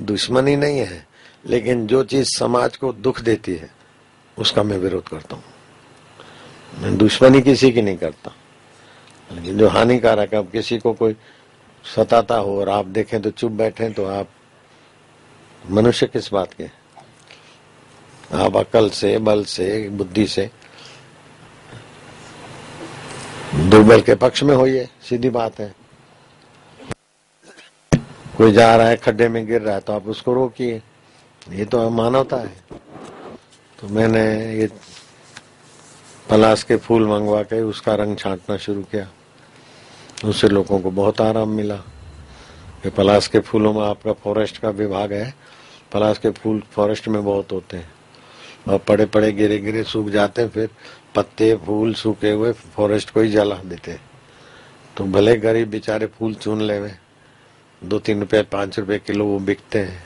दुश्मनी 0.00 0.56
नहीं 0.56 0.78
है, 0.78 1.06
लेकिन 1.46 1.86
जो 1.86 2.04
चीज़ 2.04 2.38
समाज 2.38 2.76
को 2.76 2.92
दुख 2.92 3.20
देती 3.20 3.54
है, 3.54 3.70
उसका 4.38 4.62
मैं 4.62 4.78
विरोध 4.78 5.08
करता 5.08 5.36
हूँ। 5.36 5.44
मैं 6.78 6.98
दुश्मनी 6.98 7.42
किसी 7.42 7.72
की 7.72 7.82
नहीं 7.82 7.96
करता। 7.96 8.34
लेकिन 9.32 9.58
जो 9.58 9.68
हानिकारक 9.68 10.32
है, 10.32 10.38
अब 10.38 10.50
किसी 10.50 10.78
को 10.78 10.92
कोई 10.92 11.16
सताता 11.96 12.36
हो 12.36 12.60
और 12.60 12.68
आप 12.68 12.86
देखें 12.86 13.22
तो 13.22 13.30
चुप 13.30 13.52
बैठे 13.52 13.90
तो 13.90 14.04
आप 14.04 14.28
मनुष्य 15.70 16.06
किस 16.06 16.32
बात 16.32 16.54
के? 16.54 16.64
आप 18.34 18.56
अकल 18.56 18.88
से, 18.90 19.18
बल 19.18 19.44
से, 19.44 19.88
बुद्धि 19.88 20.26
से। 20.26 20.50
दुर्बल 23.54 24.00
के 24.00 24.14
पक्ष 24.14 24.42
में 24.42 24.54
होइए 24.56 24.88
सीधी 25.08 25.30
बात 25.30 25.60
है। 25.60 25.74
कोई 28.36 28.52
जा 28.52 28.76
रहा 28.76 28.88
है, 28.88 28.96
खड्डे 28.96 29.28
में 29.28 29.46
गिर 29.46 29.62
रहा 29.62 29.74
है 29.74 29.80
तो 29.80 29.92
आप 29.92 30.06
उसको 30.06 30.34
रोकिए। 30.34 30.82
ये 31.50 31.64
तो 31.64 31.90
मानवता 31.90 32.36
है। 32.36 32.56
तो 33.80 33.88
मैंने 33.88 34.24
ये 34.56 34.70
पलास 36.30 36.62
के 36.64 36.76
फूल 36.76 37.06
मंगवा 37.08 37.42
के 37.42 37.60
उसका 37.60 37.94
रंग 37.94 38.16
छांटना 38.16 38.56
शुरू 38.56 38.82
किया। 38.82 39.08
उससे 40.24 40.48
लोगों 40.48 40.80
को 40.80 40.90
बहुत 40.90 41.20
आराम 41.20 41.48
मिला। 41.48 41.74
ये 42.84 42.90
पलाश 42.90 43.26
के 43.26 43.40
फूलों 43.40 43.72
में 43.72 43.82
आपका 43.82 44.12
फॉरेस्ट 44.12 44.58
का 44.58 44.70
विभाग 44.70 45.12
है। 45.12 45.41
पलाश 45.92 46.18
के 46.18 46.30
फूल 46.32 46.62
फॉरेस्ट 46.72 47.08
में 47.08 47.24
बहुत 47.24 47.52
होते 47.52 47.76
हैं। 47.76 47.90
और 48.68 48.78
पड़े 48.78 49.06
पड़े 49.06 49.32
गिरे 49.32 49.58
गिरे 49.58 49.82
सूख 49.84 50.08
जाते 50.10 50.42
हैं, 50.42 50.48
फिर 50.48 50.68
पत्ते, 51.14 51.54
फूल 51.56 51.94
सूखे 51.94 52.30
हुए 52.30 52.52
फॉरेस्ट 52.52 53.10
को 53.10 53.20
ही 53.20 53.30
जला 53.30 53.56
देते 53.56 53.98
तो 54.96 55.04
भले 55.06 55.36
गरीब 55.36 55.68
बेचारे 55.70 56.06
फूल 56.08 56.34
चुन 56.34 56.60
ले 56.62 56.76
हुए 56.78 56.92
दो 57.82 57.98
तीन 57.98 58.20
रुपए, 58.20 58.42
पाँच 58.42 58.78
रुपए 58.78 58.98
किलो 58.98 59.24
वो 59.26 59.38
बिकते 59.40 59.78
हैं। 59.78 60.04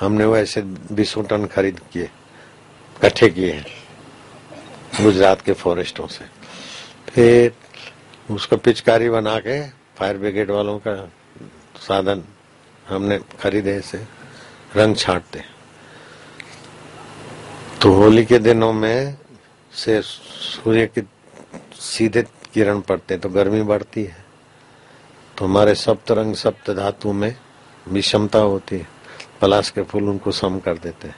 हमने 0.00 0.24
वो 0.24 0.36
ऐसे 0.36 0.62
बीसों 0.62 1.22
टन 1.24 1.46
खरीद 1.46 1.80
किए, 1.92 2.04
इकट्ठे 2.04 3.28
किए 3.30 3.52
हैं, 3.52 3.66
गुजरात 5.02 5.40
के 5.40 5.52
फॉरेस्टों 5.54 6.06
से। 6.06 6.24
फिर 7.08 7.52
उसको 8.30 8.56
पिचकारी 8.56 9.08
बना 9.10 9.38
के 9.38 9.60
फायर 9.96 10.18
ब्रिगेड 10.18 10.50
वालों 10.50 10.78
का 10.78 10.94
साधन 11.78 12.22
हमने 12.88 13.18
खरीदे 13.40 13.80
से 13.80 13.98
रंग 14.76 14.96
छाटते 14.96 15.40
तो 17.82 17.92
होली 17.92 18.24
के 18.24 18.38
दिनों 18.38 18.72
में 18.72 19.16
से 19.72 20.00
सूर्य 20.02 20.86
की 20.86 21.02
सीधे 21.74 22.22
किरण 22.54 22.80
पड़ते 22.80 23.16
तो 23.18 23.28
गर्मी 23.28 23.62
बढ़ती 23.62 24.02
है। 24.04 24.24
तो 25.36 25.44
हमारे 25.44 25.74
सप्त 25.74 26.10
रंग, 26.12 26.34
सप्त 26.34 26.70
धातु 26.70 27.12
में 27.12 27.34
विषमता 27.86 28.38
होती 28.38 28.76
है। 28.76 28.86
पलाश 29.40 29.70
के 29.70 29.82
फूल 29.82 30.08
उनको 30.08 30.30
सम 30.32 30.58
कर 30.58 30.78
देते 30.78 31.08
हैं। 31.08 31.16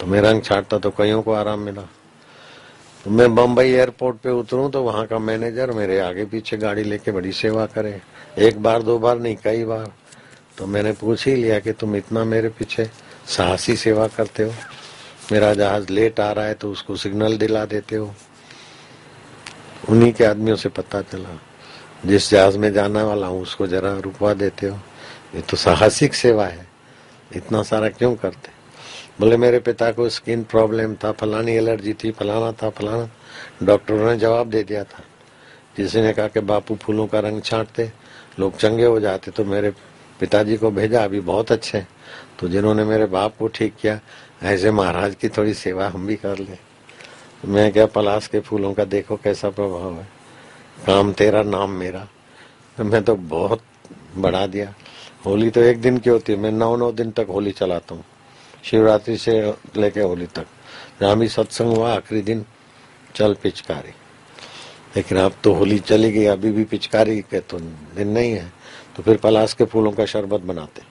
तो 0.00 0.06
मैं 0.06 0.20
रंग 0.20 0.42
छाटता 0.42 0.78
तो 0.78 0.90
कईयों 0.90 1.22
को 1.22 1.32
आराम 1.32 1.60
मिला। 1.60 1.82
तो 3.04 3.10
मैं 3.10 3.34
बम्बई 3.34 3.70
एयरपोर्ट 3.70 4.16
पे 4.16 4.30
उतरूं 4.30 4.70
तो 4.70 4.82
वहाँ 4.82 5.06
का 5.06 5.18
मैनेजर 5.18 5.70
मेरे 5.70 5.98
आगे 6.00 6.24
पीछे 6.24 6.56
गाड़ी 6.56 6.84
लेके 6.84 7.12
बड़ी 7.12 7.32
सेवा 7.32 7.66
करे। 7.66 8.00
एक 8.38 8.62
बार, 8.62 8.82
दो 8.82 8.98
बार 8.98 9.18
नहीं, 9.18 9.36
कई 9.36 9.64
बार। 9.64 9.92
तो 10.58 10.66
मैंने 10.66 10.92
पूछ 10.92 11.26
ही 11.26 11.34
लिया 11.34 11.58
कि 11.60 11.72
तुम 11.72 11.96
इतना 11.96 12.24
मेरे 12.24 12.48
पीछे 12.48 12.88
साहसी 13.26 13.76
सेवा 13.76 14.06
करते 14.08 14.42
हो। 14.42 14.52
मेरा 15.32 15.52
जहाज़ 15.54 15.92
लेट 15.92 16.20
आ 16.20 16.30
रहा 16.32 16.44
है 16.44 16.54
तो 16.54 16.70
उसको 16.70 16.96
सिग्नल 16.96 17.36
दिला 17.38 17.64
देते 17.64 17.96
हो। 17.96 18.14
उन्हीं 19.88 20.12
के 20.12 20.24
आदमियों 20.24 20.56
से 20.56 20.68
पता 20.68 21.00
चला, 21.02 21.38
जिस 22.06 22.30
जहाज़ 22.30 22.58
में 22.58 22.72
जाने 22.72 23.02
वाला 23.02 23.26
हूँ 23.26 23.42
उसको 23.42 23.66
जरा 23.66 23.92
रुकवा 23.98 24.32
देते 24.34 24.66
हो। 24.66 24.76
ये 25.34 25.40
तो 25.40 25.56
साहसिक 25.56 26.14
सेवा 26.14 26.46
है, 26.46 26.66
इतना 27.36 27.62
सारा 27.62 27.88
क्यों 27.88 28.14
करते? 28.16 28.50
बोले, 29.20 29.36
मेरे 29.36 29.58
पिता 29.58 29.90
को 29.92 30.08
स्किन 30.08 30.42
प्रॉब्लम 30.44 30.94
था, 30.94 31.12
फलानी 31.12 31.52
एलर्जी 31.52 31.92
थी, 31.94 32.10
फलाना 32.10 32.50
था, 32.52 32.70
फलाना। 32.70 33.08
डॉक्टरों 33.62 34.06
ने 34.06 34.16
जवाब 34.16 34.50
दे 34.50 34.62
दिया 34.62 34.82
था। 34.84 35.02
किसी 35.76 36.00
ने 36.00 36.12
कहा 36.12 36.28
कि 36.28 36.40
बापू 36.40 36.76
फूलों 36.76 37.06
का 37.06 37.20
रंग 37.20 37.42
छांटते, 37.42 37.90
लोग 38.38 38.56
चंगे 38.56 38.84
हो 38.84 39.00
जाते 39.00 39.30
तो 39.30 39.44
मेरे 39.44 39.72
पिताजी 40.20 40.56
को 40.56 40.70
भेजा, 40.70 41.04
अभी 41.04 41.20
बहुत 41.20 41.52
अच्छे 41.52 41.84
तो 42.40 42.48
जिन्होंने 42.48 42.84
मेरे 42.84 43.06
बाप 43.06 43.36
को 43.38 43.48
ठीक 43.48 43.74
किया, 43.76 44.00
ऐसे 44.42 44.70
महाराज 44.70 45.14
की 45.14 45.28
थोड़ी 45.28 45.54
सेवा 45.54 45.88
हम 45.88 46.06
भी 46.06 46.16
कर 46.16 46.38
ले। 46.38 46.58
मैं 47.44 47.72
क्या 47.72 47.86
पलाश 47.86 48.26
के 48.26 48.40
फूलों 48.40 48.72
का 48.74 48.84
देखो 48.84 49.16
कैसा 49.16 49.50
प्रभाव 49.50 49.94
है। 49.94 50.08
काम 50.86 51.12
तेरा, 51.12 51.42
नाम 51.42 51.70
मेरा। 51.70 52.08
तो 52.76 52.84
मैं 52.84 53.02
तो 53.04 53.16
बहुत 53.16 53.62
बढ़ा 54.16 54.46
दिया। 54.46 54.74
होली 55.26 55.50
तो 55.50 55.60
एक 55.60 55.80
दिन 55.80 55.98
की 55.98 56.10
होती 56.10 56.32
है, 56.32 56.38
मैं 56.38 56.52
नौ 56.52 56.76
नौ 56.76 56.92
दिन 56.92 57.10
तक 57.10 57.26
होली 57.30 57.52
चलाता 57.52 57.94
हूँ। 57.94 58.04
शिवरात्रि 58.64 59.16
से 59.16 59.54
लेके 59.76 60.00
होली 60.00 60.26
तक। 60.26 60.46
जहाँ 61.00 61.18
भी 61.18 61.28
सत्संग 61.28 61.76
हुआ, 61.76 61.94
आखिरी 61.94 62.22
दिन 62.22 62.44
चल 63.14 63.34
पिचकारी। 63.34 63.94
लेकिन 64.96 65.18
अब 65.18 65.32
तो 65.44 65.52
होली 65.52 65.78
चली 65.78 66.12
गई, 66.12 66.24
अभी 66.24 66.50
भी 66.52 66.64
पिचकारी 66.64 67.20
के 67.20 67.40
तो 67.40 67.58
दिन 67.96 68.08
नहीं 68.08 68.32
है। 68.32 68.52
तो 68.96 69.02
फिर 69.02 69.16
पलाश 69.16 69.52
के 69.52 69.64
फूलों 69.64 69.92
का 69.92 70.06
शरबत 70.06 70.40
बनाते। 70.40 70.82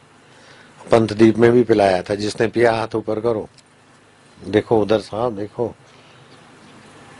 पंथदीप 0.91 1.37
में 1.37 1.51
भी 1.51 1.63
पिलाया 1.63 2.01
था, 2.01 2.15
जिसने 2.15 2.47
पिया, 2.47 2.73
हाथ 2.73 2.95
ऊपर 2.95 3.19
करो। 3.19 3.49
देखो 4.47 4.81
उधर 4.81 4.99
साहब 4.99 5.37
देखो। 5.37 5.75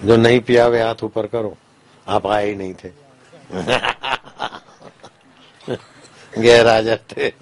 जो 0.04 0.17
नहीं 0.17 0.39
पिया, 0.39 0.67
वे 0.67 0.82
हाथ 0.82 0.95
ऊपर 1.04 1.28
करो। 1.28 1.58
आप 2.08 2.28
आए 2.28 2.48
ही 2.48 2.56
नहीं 2.56 2.74
थे। 2.74 3.06
गैर 6.41 6.67
आ 6.67 6.82
जाते 6.82 7.34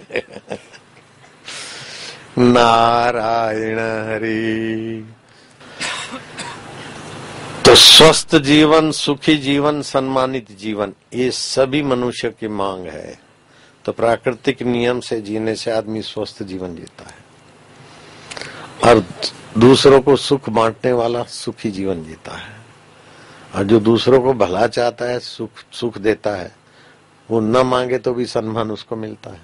नारायण 2.38 3.80
हरि। 3.80 5.06
तो 7.66 7.76
स्वस्थ 7.76 8.36
जीवन, 8.36 8.92
सुखी 8.92 9.38
जीवन, 9.38 9.82
सम्मानित 9.82 10.52
जीवन, 10.52 10.94
ये 11.14 11.32
सभी 11.32 11.84
मनुष्य 11.84 12.30
की 12.30 12.48
मांग 12.48 12.86
है। 12.86 13.23
तो 13.86 13.92
प्राकृतिक 13.92 14.62
नियम 14.62 15.00
से 15.00 15.22
जीने 15.22 15.56
से 15.56 15.72
आदमी 15.72 16.02
स्वस्थ 16.02 16.44
जीवन 16.44 16.76
जीता 16.76 17.06
है। 17.06 17.24
और 18.84 19.06
दूसरों 19.58 20.02
को 20.02 20.16
सुख 20.16 20.50
बांटने 20.50 20.92
वाला 20.92 21.24
सुखी 21.24 21.72
जीवन 21.72 22.04
जीता 22.04 22.38
है। 22.38 22.56
और 23.56 23.64
जो 23.64 23.80
दूसरों 23.80 24.22
को 24.22 24.34
भला 24.34 24.68
चाहता 24.68 25.06
है, 25.06 25.20
सुख 25.20 25.50
सुख 25.72 25.98
देता 25.98 26.36
है, 26.36 26.56
वो 27.32 27.40
न 27.40 27.58
मांगे 27.58 27.98
तो 27.98 28.14
भी 28.14 28.26
सम्मान 28.26 28.72
उसको 28.72 28.96
मिलता 28.96 29.30
है। 29.30 29.42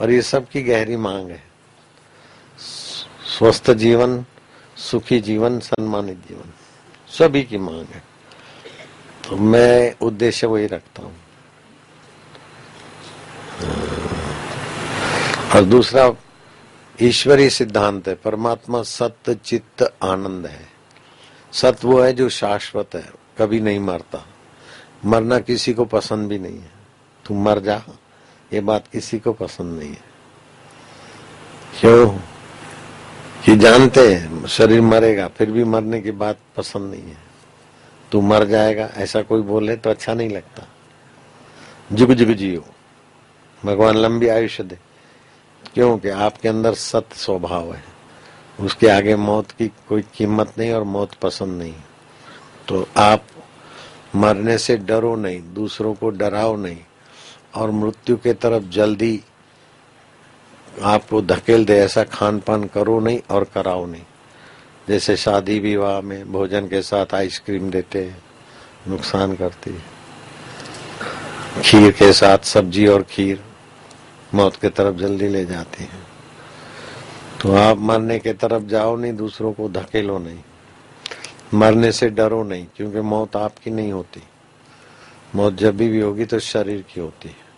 और 0.00 0.10
ये 0.10 0.22
सबकी 0.22 0.62
गहरी 0.62 0.96
मांग 0.96 1.30
है। 1.30 1.42
स्वस्थ 3.38 3.70
जीवन, 3.70 4.24
सुखी 4.76 5.20
जीवन 5.20 5.60
सम्मानित 5.60 6.16
जीवन, 6.28 6.52
सभी 7.08 7.42
की 7.42 7.58
मांग 7.58 7.86
है। 7.86 8.02
तो 9.28 9.36
मैं 9.36 9.94
उद्देश्य 10.06 10.46
वही 10.46 10.66
रखता 10.66 11.02
हूँ। 11.02 11.16
और 15.54 15.64
दूसरा, 15.64 16.12
ईश्वरीय 17.02 17.50
सिद्धांत 17.50 18.08
है, 18.08 18.14
परमात्मा 18.14 18.82
सत्य, 18.82 19.34
चित्त, 19.34 19.94
आनंद 20.02 20.46
है। 20.46 20.68
सत्य 21.52 21.88
वो 21.88 22.00
है 22.00 22.12
जो 22.12 22.28
शाश्वत 22.28 22.90
है, 22.94 23.10
कभी 23.38 23.60
नहीं 23.60 23.80
मरता। 23.80 24.26
मरना 25.04 25.38
किसी 25.38 25.74
को 25.74 25.84
पसंद 25.84 26.28
भी 26.28 26.38
नहीं 26.38 26.58
है। 26.58 26.70
तू 27.26 27.34
मर 27.34 27.58
जा, 27.58 27.82
ये 28.52 28.60
बात 28.60 28.84
किसी 28.92 29.18
को 29.18 29.32
पसंद 29.32 29.78
नहीं 29.78 29.90
है। 29.90 30.04
क्यों? 31.80 32.10
कि 33.44 33.56
जानते 33.56 34.14
हैं, 34.14 34.46
शरीर 34.46 34.80
मरेगा, 34.80 35.28
फिर 35.28 35.50
भी 35.50 35.64
मरने 35.64 36.00
की 36.00 36.10
बात 36.10 36.38
पसंद 36.56 36.90
नहीं 36.90 37.02
है। 37.02 37.18
तू 38.12 38.20
मर 38.20 38.44
जाएगा, 38.44 38.90
ऐसा 38.94 39.22
कोई 39.22 39.42
बोले 39.42 39.76
तो 39.76 39.90
अच्छा 39.90 40.14
नहीं 40.14 40.30
लगता। 40.30 40.68
जुग 41.92 42.12
जुग 42.12 42.28
जियो। 42.28 42.64
भगवान 43.64 43.96
लंबी 43.96 44.28
आयुष्य 44.28 44.64
दे। 44.64 44.91
क्योंकि 45.74 46.08
आपके 46.08 46.48
अंदर 46.48 46.74
सत्य 46.74 47.16
स्वभाव 47.16 47.74
है। 47.74 47.84
उसके 48.60 48.88
आगे 48.88 49.16
मौत 49.16 49.50
की 49.50 49.68
कोई 49.68 50.02
कीमत 50.14 50.52
नहीं 50.58 50.72
और 50.72 50.84
मौत 50.84 51.14
पसंद 51.14 51.62
नहीं। 51.62 51.74
तो 52.68 52.88
आप 52.96 53.24
मरने 54.16 54.58
से 54.58 54.76
डरो 54.76 55.16
नहीं, 55.16 55.54
दूसरों 55.54 55.94
को 55.94 56.10
डराओ 56.10 56.56
नहीं 56.56 56.78
और 57.54 57.70
मृत्यु 57.70 58.16
के 58.16 58.32
तरफ़ 58.32 58.64
जल्दी 58.64 59.20
आपको 60.82 61.22
धकेल 61.22 61.64
दे, 61.64 61.78
ऐसा 61.78 62.04
खान 62.04 62.40
पान 62.40 62.64
करो 62.64 63.00
नहीं 63.00 63.20
और 63.30 63.44
कराओ 63.44 63.86
नहीं। 63.86 64.02
जैसे 64.88 65.16
शादी 65.16 65.58
विवाह 65.58 66.00
में 66.00 66.32
भोजन 66.32 66.68
के 66.68 66.82
साथ 66.82 67.14
आइसक्रीम 67.14 67.70
देते 67.70 68.04
हैं, 68.04 68.22
नुकसान 68.88 69.36
करती 69.36 69.70
है। 69.70 69.82
खीर 71.62 71.92
के 71.92 72.12
साथ 72.12 72.38
सब्ज़ी 72.38 72.86
और 72.86 73.02
खीर। 73.02 73.42
मौत 74.34 74.56
के 74.56 74.68
तरफ़ 74.68 74.96
जल्दी 74.96 75.28
ले 75.28 75.44
जाती 75.44 75.84
है। 75.84 76.12
तो 77.40 77.52
आप 77.52 77.78
मरने 77.78 78.18
के 78.18 78.32
तरफ़ 78.32 78.62
जाओ 78.62 78.96
नहीं 78.96 79.12
दूसरों 79.12 79.52
को 79.52 79.68
धकेलो 79.68 80.18
नहीं। 80.18 80.38
मरने 81.54 81.92
से 81.92 82.08
डरो 82.08 82.42
नहीं 82.42 82.66
क्योंकि 82.76 83.00
मौत 83.00 83.36
आपकी 83.36 83.70
नहीं 83.70 83.92
होती। 83.92 84.22
मौत 85.34 85.54
जब 85.54 85.76
भी, 85.76 86.00
होगी 86.00 86.24
तो 86.24 86.38
शरीर 86.38 86.84
की 86.94 87.00
होती 87.00 87.28
है। 87.28 87.52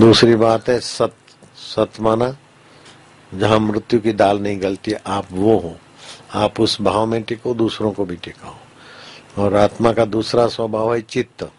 दूसरी 0.00 0.34
बात 0.34 0.68
है 0.68 0.80
सत 0.80 1.14
सत 1.56 1.90
माना 2.00 2.36
जहाँ 3.34 3.58
मृत्यु 3.58 4.00
की 4.00 4.12
दाल 4.12 4.38
नहीं 4.38 4.62
गलती 4.62 4.92
आप 4.92 5.26
वो 5.32 5.58
हो। 5.58 5.76
आप 6.34 6.60
उस 6.60 6.80
भाव 6.80 7.06
में 7.06 7.22
टिको 7.22 7.54
दूसरों 7.54 7.92
को 7.92 8.04
भी 8.04 8.16
टिकाओ। 8.16 8.54
और 9.42 9.54
आत्मा 9.54 9.92
का 9.92 10.04
दूसरा 10.04 10.46
स्वभाव 10.46 10.94
है 10.94 11.00
चित्त 11.00 11.50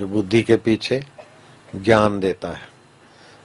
जो 0.00 0.06
बुद्धि 0.06 0.42
के 0.42 0.56
पीछे 0.56 1.04
ज्ञान 1.74 2.20
देता 2.20 2.48
है। 2.48 2.68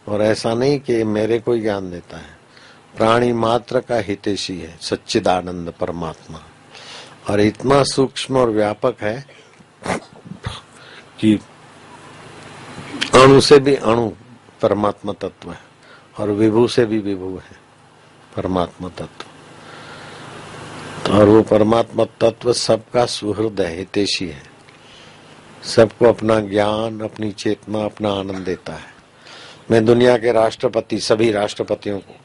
और 0.08 0.22
ऐसा 0.22 0.54
नहीं 0.54 0.80
कि 0.80 1.04
मेरे 1.04 1.40
को 1.40 1.58
ज्ञान 1.58 1.92
देता 1.92 2.18
है। 2.18 2.38
प्राणी 2.98 3.34
मात्र 3.34 3.80
का 3.80 3.98
हितेशी 3.98 4.60
है, 4.60 4.78
सच्चिदानंद 4.82 5.74
परमात्मा। 5.80 6.44
और 7.30 7.42
इतना 7.42 7.84
सूक्ष्म 7.84 8.38
और 8.38 8.50
व्यापक 8.50 8.96
है 9.02 9.26
कि 11.20 11.40
अणु 13.14 13.42
से 13.42 13.60
भी 13.60 13.76
अणु 13.76 14.12
परमात्मा 14.62 15.14
तत्व 15.14 15.52
है, 15.52 15.60
और 16.20 16.30
विभू 16.30 16.68
से 16.68 16.86
भी 16.86 17.00
विभू 17.00 17.38
है, 17.38 17.60
परमात्मा 18.36 18.90
तत्व। 18.90 19.26
और 21.12 21.26
वो 21.26 21.42
परमात्मा 21.42 22.06
तत्व 22.06 22.54
सबका 22.54 23.06
सुहृद 23.06 23.62
है 23.62 23.78
हितेशी 23.78 24.28
है। 24.28 24.51
सबको 25.66 26.06
अपना 26.06 26.40
ज्ञान, 26.40 27.00
अपनी 27.00 27.32
चेतना, 27.32 27.84
अपना 27.86 28.10
आनंद 28.10 28.46
देता 28.46 28.74
है। 28.74 28.90
मैं 29.72 29.84
दुनिया 29.86 30.18
के 30.18 30.32
राष्ट्रपति, 30.32 31.00
सभी 31.00 31.32
राष्ट्रपतियों 31.32 32.00
को, 32.00 32.16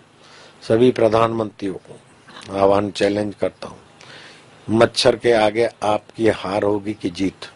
सभी 0.63 0.91
प्रधानमंत्रियों 0.91 1.75
को 1.75 2.59
आह्वान 2.59 2.91
चैलेंज 2.91 3.35
करता 3.35 3.69
हूँ। 3.69 3.79
मच्छर 4.69 5.17
के 5.17 5.33
आगे 5.33 5.69
आपकी 5.83 6.29
हार 6.29 6.63
होगी 6.63 6.95
कि 6.95 7.11
जीत? 7.11 7.51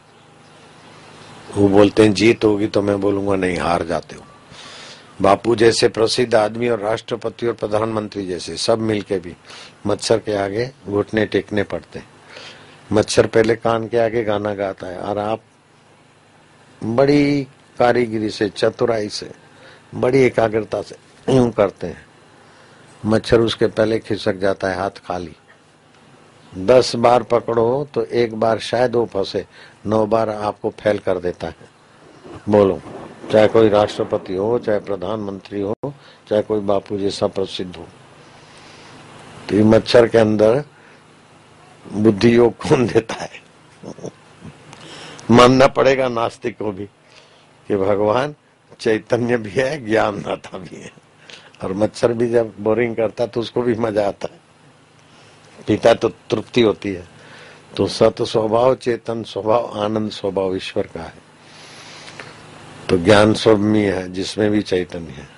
वो 1.57 1.69
बोलते 1.69 2.03
हैं, 2.03 2.13
जीत 2.15 2.45
होगी 2.45 2.67
तो 2.67 2.83
मैं 2.83 3.01
बोलूँगा, 3.01 3.37
नहीं, 3.37 3.59
हार 3.59 3.87
जाते 3.87 4.17
हो। 4.17 4.25
बापू 5.21 5.55
जैसे 5.57 5.89
प्रसिद्ध 5.89 6.35
आदमी 6.35 6.69
और 6.69 6.81
राष्ट्रपति 6.81 7.47
और 7.47 7.53
प्रधानमंत्री 7.53 8.27
जैसे, 8.27 8.57
सब 8.57 8.79
मिलके 8.79 9.19
भी 9.19 9.35
मच्छर 9.87 10.19
के 10.19 10.35
आगे 10.35 10.71
घुटने 10.87 11.27
टेकने 11.27 11.63
पड़ते 11.63 12.03
मच्छर 12.93 13.27
पहले 13.27 13.55
कान 13.57 13.87
के 13.89 13.99
आगे 13.99 14.25
गाना 14.25 14.55
गाता 14.55 14.87
है, 14.87 14.99
और 14.99 15.19
आप 15.19 15.41
बड़ी 16.83 17.43
कारीगिरी 17.79 18.31
से, 18.31 18.49
चतुराई 18.49 19.09
से, 19.09 19.31
बड़ी 19.95 20.19
एकाग्रता 20.19 20.83
से 20.83 20.97
यूँ 21.29 21.51
करते 21.51 21.87
हैं। 21.87 22.07
मच्छर 23.07 23.41
उसके 23.41 23.67
पहले 23.67 23.99
खिसक 23.99 24.37
जाता 24.37 24.69
है 24.69 24.77
हाथ 24.77 25.05
खाली। 25.05 25.37
दस 26.53 26.95
बार 26.97 27.23
पकड़ो 27.23 27.89
तो 27.95 28.05
एक 28.05 28.35
बार 28.35 28.59
शायद 28.59 28.95
वो 28.95 29.05
फंसे, 29.07 29.45
नौ 29.87 30.07
बार 30.07 30.29
आपको 30.29 30.71
फैल 30.71 30.99
कर 30.99 31.19
देता 31.19 31.47
है। 31.47 31.69
बोलो, 32.49 32.81
चाहे 33.33 33.49
कोई 33.49 33.69
राष्ट्रपति 33.69 34.35
हो, 34.35 34.59
चाहे 34.59 34.79
प्रधानमंत्री 34.79 35.61
हो, 35.61 35.75
चाहे 36.29 36.43
कोई 36.43 36.61
बापू 36.61 36.99
जैसा 36.99 37.27
प्रसिद्ध 37.27 37.77
हो। 37.77 37.87
तो 39.49 39.57
ये 39.57 39.63
मच्छर 39.63 40.09
के 40.09 40.19
अंदर 40.19 40.65
बुद्धि 41.87 42.37
योग 42.37 42.57
कौन 42.59 42.87
देता 42.87 43.15
है? 43.15 43.41
मानना 45.31 45.67
पड़ेगा 45.67 46.09
नास्तिक 46.09 46.59
को 46.59 46.73
भी 46.73 46.85
कि 47.69 47.77
भगवान 47.77 48.35
चैतन्य 48.81 49.37
भी 49.37 49.51
है 49.51 49.87
ज्ञान 49.87 50.23
दाता 50.23 50.59
भी 50.59 50.77
है। 50.77 50.93
और 51.63 51.73
मच्छर 51.73 52.13
भी 52.13 52.31
जब 52.31 52.55
बोरिंग 52.61 52.97
करता 52.97 53.27
तो 53.27 53.41
उसको 53.41 53.63
भी 53.63 53.75
मज़ा 53.75 54.09
आता 54.09 54.29
है। 54.33 54.41
पीता 55.67 55.95
तो 55.95 56.09
तृप्ति 56.09 56.63
होती 56.63 56.89
है। 56.89 57.09
तो 57.77 57.87
सत 57.87 58.23
स्वभाव, 58.23 58.75
चेतन 58.75 59.23
स्वभाव, 59.23 59.81
आनंद 59.81 60.11
स्वभाव 60.11 60.57
ईश्वर 60.57 60.87
का 60.87 61.03
है। 61.03 61.15
तो 62.89 62.99
ज्ञान 62.99 63.35
स्वम्य 63.35 63.93
है, 63.93 64.13
जिसमें 64.13 64.51
भी 64.51 64.63
चैतन्य 64.63 65.11
है। 65.11 65.29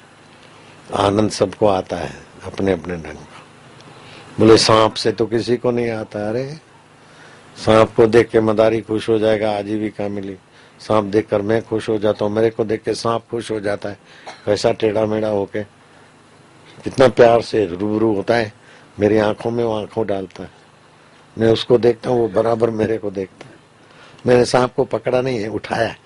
आनंद 0.95 1.31
सबको 1.31 1.67
आता 1.67 1.97
है 1.97 2.15
अपने 2.45 2.73
अपने 2.73 2.95
ढंग 2.95 3.17
का। 3.17 3.43
बोले, 4.39 4.59
सांप 4.59 4.95
से 4.95 5.13
तो 5.13 5.27
किसी 5.27 5.57
को 5.57 5.71
नहीं 5.71 5.91
आता। 5.91 6.29
अरे 6.29 6.59
सांप 7.57 7.95
को 7.95 8.07
देख 8.07 8.29
के 8.29 8.41
मदारी 8.41 8.81
खुश 8.81 9.09
हो 9.09 9.19
जाएगा, 9.19 9.59
आजीविका 9.59 10.09
मिली। 10.09 10.37
सांप 10.81 11.05
देखकर 11.05 11.43
मैं 11.43 11.63
खुश 11.63 11.89
हो 11.89 11.99
जाता 11.99 12.25
हूँ, 12.25 12.33
मेरे 12.33 12.51
को 12.51 12.65
देख 12.65 12.83
के 12.83 12.95
सांप 12.95 13.23
खुश 13.31 13.51
हो 13.51 13.61
जाता 13.61 13.89
है। 13.89 13.99
वैसा 14.49 14.73
टेढ़ा 14.73 15.07
मेढ़ा 15.07 15.29
होके। 15.29 15.63
कितना 16.85 17.09
प्यार 17.09 17.43
से 17.43 17.67
रूबरू 17.67 18.15
होता 18.15 18.35
है, 18.35 18.53
मेरी 19.01 19.19
आँखों 19.19 19.51
में 19.51 19.65
वो 19.65 19.81
आँखों 19.81 20.07
डालता 20.07 20.43
है। 20.43 20.51
मैं 21.39 21.49
उसको 21.49 21.79
देखता 21.79 22.11
हूँ, 22.11 22.21
वो 22.21 22.29
बराबर 22.29 22.71
मेरे 22.71 22.99
को 22.99 23.11
देखता 23.11 23.47
है। 23.47 23.55
मैंने 24.27 24.45
सांप 24.45 24.75
को 24.75 24.85
पकड़ा 24.85 25.21
नहीं 25.21 25.39
है, 25.39 25.49
उठाया 25.49 25.89
है। 25.89 25.99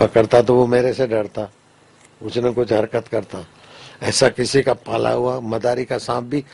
पकड़ता 0.00 0.42
तो 0.42 0.54
वो 0.54 0.66
मेरे 0.66 0.92
से 0.92 1.06
डरता, 1.06 1.44
कुछ 2.22 2.38
न 2.38 2.52
कुछ 2.52 2.72
हरकत 2.72 3.08
करता। 3.08 3.46
ऐसा 4.02 4.28
किसी 4.28 4.62
का 4.62 4.72
पाला 4.72 5.10
हुआ, 5.10 5.40
मदारी 5.40 5.84
का 5.84 5.98
सांप 5.98 6.24
भी 6.24 6.44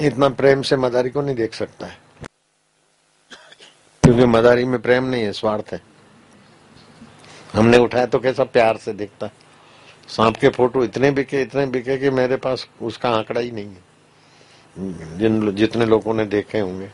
इतना 0.00 0.28
प्रेम 0.28 0.62
से 0.62 0.76
मदारी 0.76 1.10
को 1.10 1.22
नहीं 1.22 1.36
देख 1.36 1.54
सकता 1.54 1.86
है। 1.86 1.98
क्योंकि 4.02 4.24
मदारी 4.24 4.64
में 4.64 4.82
प्रेम 4.82 5.04
नहीं 5.04 5.22
है, 5.22 5.32
स्वार्थ 5.32 5.72
है। 5.72 5.80
हमने 7.52 7.78
उठाया 7.78 8.06
तो 8.06 8.18
कैसा 8.18 8.44
प्यार 8.44 8.76
से 8.76 8.92
देखता। 8.92 9.30
सांप 10.08 10.36
के 10.36 10.48
फ़ोटो 10.48 10.84
इतने 10.84 11.10
बिके 11.10 11.42
इतने 11.42 11.66
बिके 11.66 11.98
कि 11.98 12.10
मेरे 12.10 12.36
पास 12.36 12.68
उसका 12.82 13.10
आंकड़ा 13.10 13.40
ही 13.40 13.50
नहीं 13.50 13.66
है। 13.66 13.90
जिन 15.18 15.54
जितने 15.54 15.86
लोगों 15.86 16.14
ने 16.14 16.24
देखे 16.24 16.58
होंगे। 16.58 16.90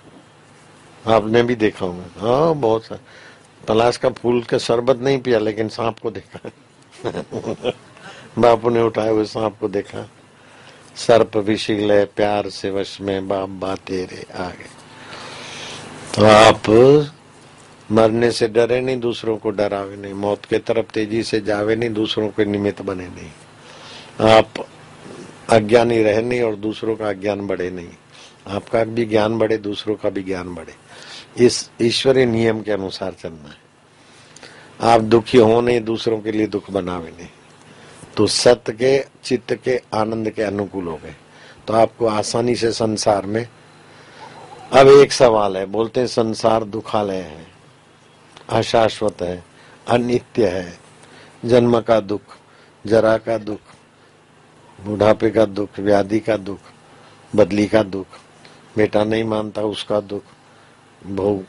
आपने 1.06 1.42
भी 1.42 1.54
देखा 1.54 1.86
होगा। 1.86 2.04
हाँ 2.20 2.54
बहुत 2.54 2.84
सा। 2.84 2.98
पलाश 3.68 3.96
का 3.96 4.08
फूल 4.08 4.42
के 4.42 4.58
शरबत 4.58 4.96
नहीं 4.96 5.18
पिया, 5.18 5.38
लेकिन 5.38 5.68
सांप 5.68 5.98
को 5.98 6.10
देखा। 6.10 6.50
बापू 8.38 8.70
ने 8.70 8.82
उठाए 8.82 9.08
हुए 9.08 9.24
सांप 9.24 9.58
को 9.58 9.68
देखा। 9.68 10.08
सर्प 10.96 11.36
विशील 11.36 12.04
प्यार 12.04 12.48
से 12.48 12.70
वश 12.70 13.00
में 13.00 13.28
बाप 13.28 13.48
बाते 13.48 14.04
रे 14.04 14.26
आगे। 14.34 14.76
तो 16.14 16.24
आप 16.24 16.70
मरने 17.92 18.30
से 18.30 18.48
डरे 18.48 18.80
नहीं, 18.80 19.00
दूसरों 19.00 19.36
को 19.36 19.50
डरावे 19.50 19.96
नहीं, 19.96 20.14
मौत 20.14 20.44
के 20.44 20.58
तरफ़ 20.58 20.86
तेज़ी 20.86 21.22
से 21.22 21.40
जावे 21.40 21.76
नहीं, 21.76 21.90
दूसरों 21.90 22.28
के 22.28 22.44
निमित्त 22.44 22.82
बने 22.82 23.08
नहीं। 23.08 23.30
आप 24.28 24.52
अज्ञानी 25.50 26.02
रहे 26.02 26.22
नहीं 26.22 26.42
और 26.42 26.56
दूसरों 26.56 26.96
का 26.96 27.08
अज्ञान 27.08 27.46
बढ़े 27.46 27.70
नहीं। 27.70 27.88
आपका 28.48 28.84
भी 28.84 29.04
ज्ञान 29.04 29.38
बढ़े, 29.38 29.56
दूसरों 29.56 29.94
का 29.94 30.10
भी 30.10 30.22
ज्ञान 30.22 30.54
बढ़े। 30.54 30.74
इस 31.44 31.70
ईश्वरीय 31.82 32.26
नियम 32.26 32.62
के 32.62 32.72
अनुसार 32.72 33.12
चलना 33.12 33.48
है। 33.48 33.66
आप 34.92 35.00
दुखी 35.00 35.38
हो 35.38 35.60
नहीं, 35.60 35.80
दूसरों 35.80 36.20
के 36.20 36.32
लिए 36.32 36.46
दुख 36.46 36.70
बनावे 36.70 37.10
नहीं। 37.10 37.28
तो 38.16 38.26
सत्य 38.26 38.72
के, 38.72 38.98
चित्त 39.24 39.54
के, 39.54 39.80
आनंद 39.94 40.30
के 40.30 40.42
अनुकूल 40.42 40.86
हो 40.86 40.96
गए। 40.96 41.14
तो 41.66 41.74
आपको 41.74 42.06
आसानी 42.06 42.54
से 42.56 42.72
संसार 42.72 43.26
में, 43.26 43.48
अब 44.72 44.88
एक 44.88 45.12
सवाल 45.12 45.56
है, 45.56 45.66
बोलते 45.66 46.00
हैं 46.00 46.06
संसार 46.06 46.64
दुखालय 46.64 47.16
है, 47.16 47.46
अशाश्वत 48.48 49.22
है, 49.22 49.44
अनित्य 49.88 50.48
है, 50.48 50.78
जन्म 51.44 51.80
का 51.80 52.00
दुख, 52.00 52.20
जरा 52.86 53.16
का 53.18 53.38
दुख, 53.38 53.60
बुढ़ापे 54.78 55.30
का 55.30 55.44
दुख, 55.44 55.78
व्याधि 55.78 56.20
का 56.20 56.36
दुख, 56.36 56.58
बदली 57.36 57.66
का 57.66 57.82
दुख, 57.82 58.06
बेटा 58.76 59.04
नहीं 59.04 59.24
मानता 59.24 59.62
उसका 59.62 60.00
दुख, 60.00 60.22
बहू, 61.06 61.44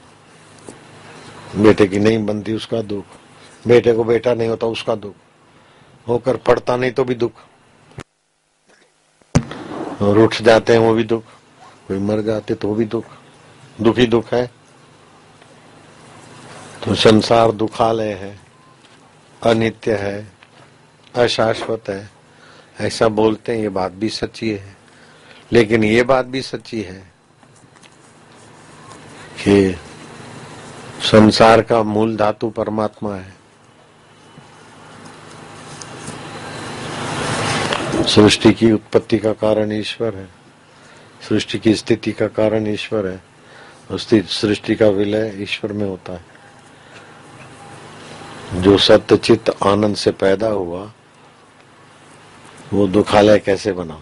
बेटे 1.56 1.88
की 1.88 2.00
नहीं 2.00 2.26
बनती 2.26 2.54
उसका 2.54 2.82
दुख, 2.82 3.06
बेटे 3.68 3.94
को 3.94 4.04
बेटा 4.04 4.34
नहीं 4.34 4.50
होता 4.50 4.68
उसका 4.68 4.96
दुख। 4.96 5.16
होकर 6.08 6.38
पड़ता 6.38 6.78
नहीं 6.78 6.92
तो 6.92 7.04
भी 7.04 7.16
दुख। 7.16 7.32
और 10.02 10.18
उठ 10.18 10.42
जाते 10.42 10.74
हैं 10.74 10.80
वो 10.80 10.94
भी 10.94 11.04
दुख। 11.04 11.24
कोई 11.88 11.98
मर 11.98 12.22
जाते 12.22 12.56
तो 12.56 12.76
भी 12.76 12.86
दुख। 12.86 13.06
दुखी 13.82 14.08
दुख 14.08 14.34
है। 14.34 14.52
तो 16.84 16.96
संसार 16.96 17.52
दुखालय 17.52 18.14
है। 18.14 18.40
अनित्य 19.44 19.96
है। 19.96 20.32
अशाश्वत 21.16 21.90
है। 21.90 22.10
ऐसा 22.80 23.08
बोलते 23.08 23.56
हैं, 23.56 23.60
ये 23.60 23.70
बात 23.70 23.92
भी 23.92 24.10
सच्ची 24.10 24.52
है। 24.52 24.78
लेकिन 25.52 25.84
ये 25.84 26.04
बात 26.04 26.26
भी 26.26 26.42
सच्ची 26.42 26.82
है 26.82 27.12
कि 29.44 29.78
संसार 31.02 31.62
का 31.62 31.84
मूल 31.84 32.18
धातु 32.18 32.50
परमात्मा 32.50 33.16
है। 33.16 33.37
सृष्टि 38.08 38.54
की 38.54 38.72
उत्पत्ति 38.72 39.18
का 39.18 39.32
कारण 39.34 39.72
ईश्वर 39.72 40.16
है। 40.16 40.28
सृष्टि 41.30 41.60
की 41.60 41.74
स्थिति 41.76 42.12
का 42.12 42.28
कारण 42.28 42.68
ईश्वर 42.68 43.08
है। 43.08 43.22
सृष्टि 43.98 44.76
का 44.76 44.88
विलय 44.88 45.34
ईश्वर 45.44 45.74
में 45.74 45.86
होता 45.86 46.14
है। 46.14 46.26
जो 48.62 48.78
सत्य 48.78 49.18
चित्त 49.18 49.50
आनंद 49.66 49.96
से 49.96 50.12
पैदा 50.12 50.48
हुआ, 50.48 50.92
वो 52.74 52.88
दुखालय 52.88 53.40
कैसे 53.40 53.72
बना? 53.72 54.02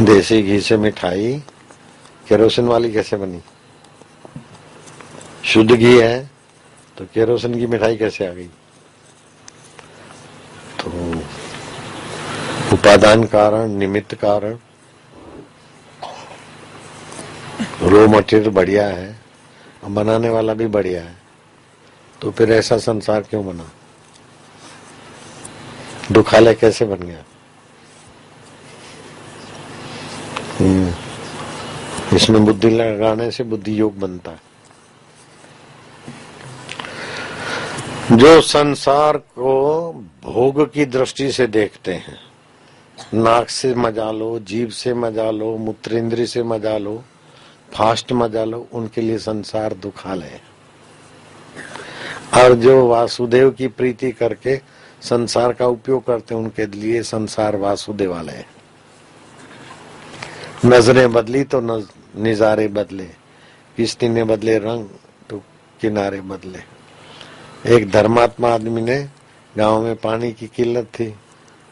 देसी 0.00 0.42
घी 0.42 0.60
से 0.60 0.76
मिठाई, 0.76 1.42
केरोसिन 2.28 2.66
वाली 2.66 2.92
कैसे 2.92 3.16
बनी? 3.16 3.40
शुद्ध 5.50 5.72
घी 5.72 5.98
है 5.98 6.30
तो 6.98 7.04
केरोसिन 7.04 7.54
की 7.58 7.66
मिठाई 7.66 7.96
कैसे 7.96 8.26
आ 8.26 8.30
गई? 8.30 8.46
तो 10.80 10.90
उपादान 12.74 13.24
कारण, 13.24 13.70
निमित्त 13.78 14.14
कारण 14.14 14.58
रो 17.82 18.06
मटेरियल 18.08 18.50
बढ़िया 18.50 18.86
है 18.86 19.08
और 19.84 19.90
बनाने 19.90 20.28
वाला 20.28 20.54
भी 20.54 20.66
बढ़िया 20.66 21.02
है 21.02 21.16
तो 22.22 22.30
फिर 22.30 22.52
ऐसा 22.52 22.78
संसार 22.78 23.20
क्यों 23.22 23.44
बना? 23.46 23.70
दुखालय 26.12 26.54
कैसे 26.54 26.84
बन 26.84 27.06
गया? 27.06 27.24
हम्म। 30.60 32.16
इसमें 32.16 32.44
बुद्धि 32.44 32.70
लगाने 32.70 33.30
से 33.30 33.44
बुद्धि 33.44 33.80
योग 33.80 33.98
बनता 33.98 34.30
है। 34.30 34.49
जो 38.12 38.40
संसार 38.40 39.16
को 39.16 39.92
भोग 40.24 40.60
की 40.72 40.84
दृष्टि 40.86 41.30
से 41.32 41.46
देखते 41.46 41.92
हैं, 41.94 42.16
नाक 43.14 43.48
से 43.48 43.74
मज़ा 43.74 44.10
लो 44.10 44.38
जीव 44.40 44.70
से 44.70 44.94
मज़ा 44.94 45.30
लो 45.30 45.56
मूत्रेंद्र 45.58 46.24
से 46.26 46.42
मज़ा 46.42 46.76
लो, 46.78 47.02
फास्ट 47.74 48.12
मज़ा 48.12 48.44
लो, 48.44 48.66
उनके 48.72 49.00
लिए 49.00 49.18
संसार 49.18 49.74
दुखालय 49.74 50.40
और 52.36 52.54
जो 52.54 52.86
वासुदेव 52.88 53.50
की 53.50 53.68
प्रीति 53.68 54.10
करके 54.12 54.56
संसार 55.02 55.52
का 55.52 55.66
उपयोग 55.68 56.04
करते 56.06 56.34
हैं, 56.34 56.42
उनके 56.42 56.66
लिए 56.68 57.02
संसार 57.04 57.56
वासुदेवालय 57.56 58.44
नज़रें 60.66 61.12
बदली 61.12 61.44
तो 61.44 61.60
नजारे 61.60 62.68
बदले, 62.70 63.08
किस्ती 63.76 64.08
ने 64.08 64.24
बदले, 64.24 64.58
रंग 64.58 64.88
तो 65.30 65.42
किनारे 65.80 66.20
बदले। 66.22 66.79
एक 67.66 67.90
धर्मात्मा 67.90 68.48
आदमी 68.48 68.80
ने 68.80 68.96
गाँव 69.56 69.82
में 69.82 69.96
पानी 69.96 70.32
की 70.32 70.46
किल्लत 70.46 70.84
थी 70.84 71.06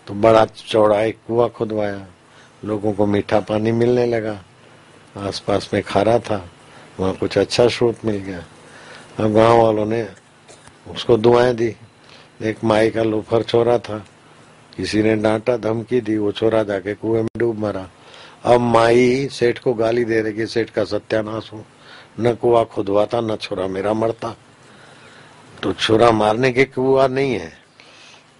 तो 0.06 0.14
बड़ा 0.14 0.44
चौड़ा 0.44 1.00
एक 1.02 1.18
कुआ 1.26 1.46
खुदवाया। 1.48 2.06
लोगों 2.64 2.92
को 2.92 3.06
मीठा 3.06 3.38
पानी 3.40 3.72
मिलने 3.72 4.04
लगा। 4.06 4.36
आसपास 5.16 5.70
में 5.74 5.82
खारा 5.82 6.18
था, 6.18 6.50
वहाँ 7.00 7.14
कुछ 7.14 7.38
अच्छा 7.38 7.66
स्रोत 7.68 8.04
मिल 8.04 8.16
गया। 8.16 8.42
अब 9.20 9.32
गाँव 9.32 9.62
वालों 9.62 9.86
ने 9.86 10.02
उसको 10.92 11.16
दुआएँ 11.16 11.54
दी। 11.54 11.74
एक 12.42 12.64
माई 12.64 12.90
का 12.90 13.02
लोफर 13.02 13.42
छोरा 13.42 13.78
था। 13.78 13.98
किसी 14.76 15.02
ने 15.02 15.14
डांटा, 15.16 15.56
धमकी 15.56 16.00
दी, 16.00 16.16
वो 16.18 16.32
छोरा 16.32 16.62
जाके 16.62 16.94
कुएँ 16.94 17.22
में 17.22 17.38
डूब 17.38 17.58
मरा। 17.58 17.88
अब 18.44 18.60
माई 18.60 19.28
सेठ 19.32 19.58
को 19.58 19.74
गाली 19.74 20.04
दे 20.04 20.20
रही 20.20 20.46
सेठ 20.46 20.70
का 20.70 20.84
सत्यानाश 20.84 21.50
हो। 21.52 21.64
न 22.20 22.34
कुआ 22.34 22.64
खुदवाता, 22.64 23.20
न 23.20 23.36
छोरा 23.36 23.66
मेरा 23.66 23.92
मरता। 23.92 24.34
तो 25.62 25.72
छोरा 25.72 26.10
मारने 26.10 26.52
के 26.52 26.64
कुआ 26.64 27.06
नहीं 27.06 27.32
है। 27.32 27.52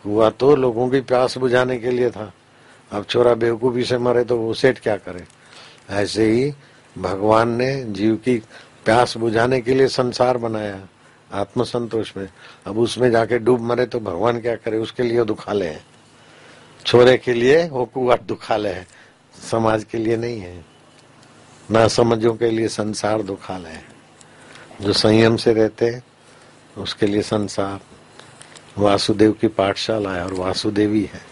कुआ 0.02 0.30
तो 0.30 0.56
लोगों 0.56 0.88
की 0.88 1.00
प्यास 1.00 1.38
बुझाने 1.38 1.78
के 1.78 1.90
लिए 1.90 2.10
था। 2.10 2.32
अब 2.92 3.04
छोरा 3.04 3.34
बेवकूफ़ी 3.34 3.84
से 3.84 3.98
मरे 3.98 4.24
तो 4.24 4.36
वो 4.36 4.54
सेठ 4.54 4.78
क्या 4.78 4.96
करे? 4.96 5.24
ऐसे 5.90 6.30
ही 6.30 6.52
भगवान 6.98 7.48
ने 7.48 7.84
जीव 7.84 8.16
की 8.16 8.38
प्यास 8.84 9.16
बुझाने 9.16 9.60
के 9.60 9.74
लिए 9.74 9.88
संसार 9.88 10.36
बनाया 10.36 10.88
आत्म 11.32 11.62
संतोष 11.62 12.16
में। 12.16 12.28
अब 12.66 12.78
उसमें 12.78 13.10
जाके 13.10 13.38
डूब 13.38 13.60
मरे 13.60 13.86
तो 13.86 14.00
भगवान 14.00 14.40
क्या 14.40 14.56
करे? 14.56 14.78
उसके 14.78 15.02
लिए 15.02 15.24
दुखाले 15.24 15.66
है। 15.66 15.84
छोरे 16.86 17.16
के 17.18 17.32
लिए 17.32 17.68
वो 17.68 17.84
कुआ 17.84 18.16
दुखाले 18.16 18.68
है। 18.68 18.86
समाज 19.50 19.84
के 19.84 19.98
लिए 19.98 20.16
नहीं 20.16 20.40
है। 20.40 20.64
ना 21.70 21.88
समझों 21.88 22.34
के 22.34 22.50
लिए 22.50 22.68
संसार 22.68 23.22
दुखालय 23.22 23.68
है। 23.68 23.84
जो 24.80 24.92
संयम 24.92 25.36
से 25.36 25.52
रहते 25.52 25.86
उसके 26.78 27.06
लिए 27.06 27.22
संसार। 27.22 27.80
वासुदेव 28.78 29.32
की 29.32 29.48
पाठशाला 29.48 30.12
है 30.12 30.24
और 30.24 30.34
वासुदेवी 30.34 31.02
है। 31.02 31.27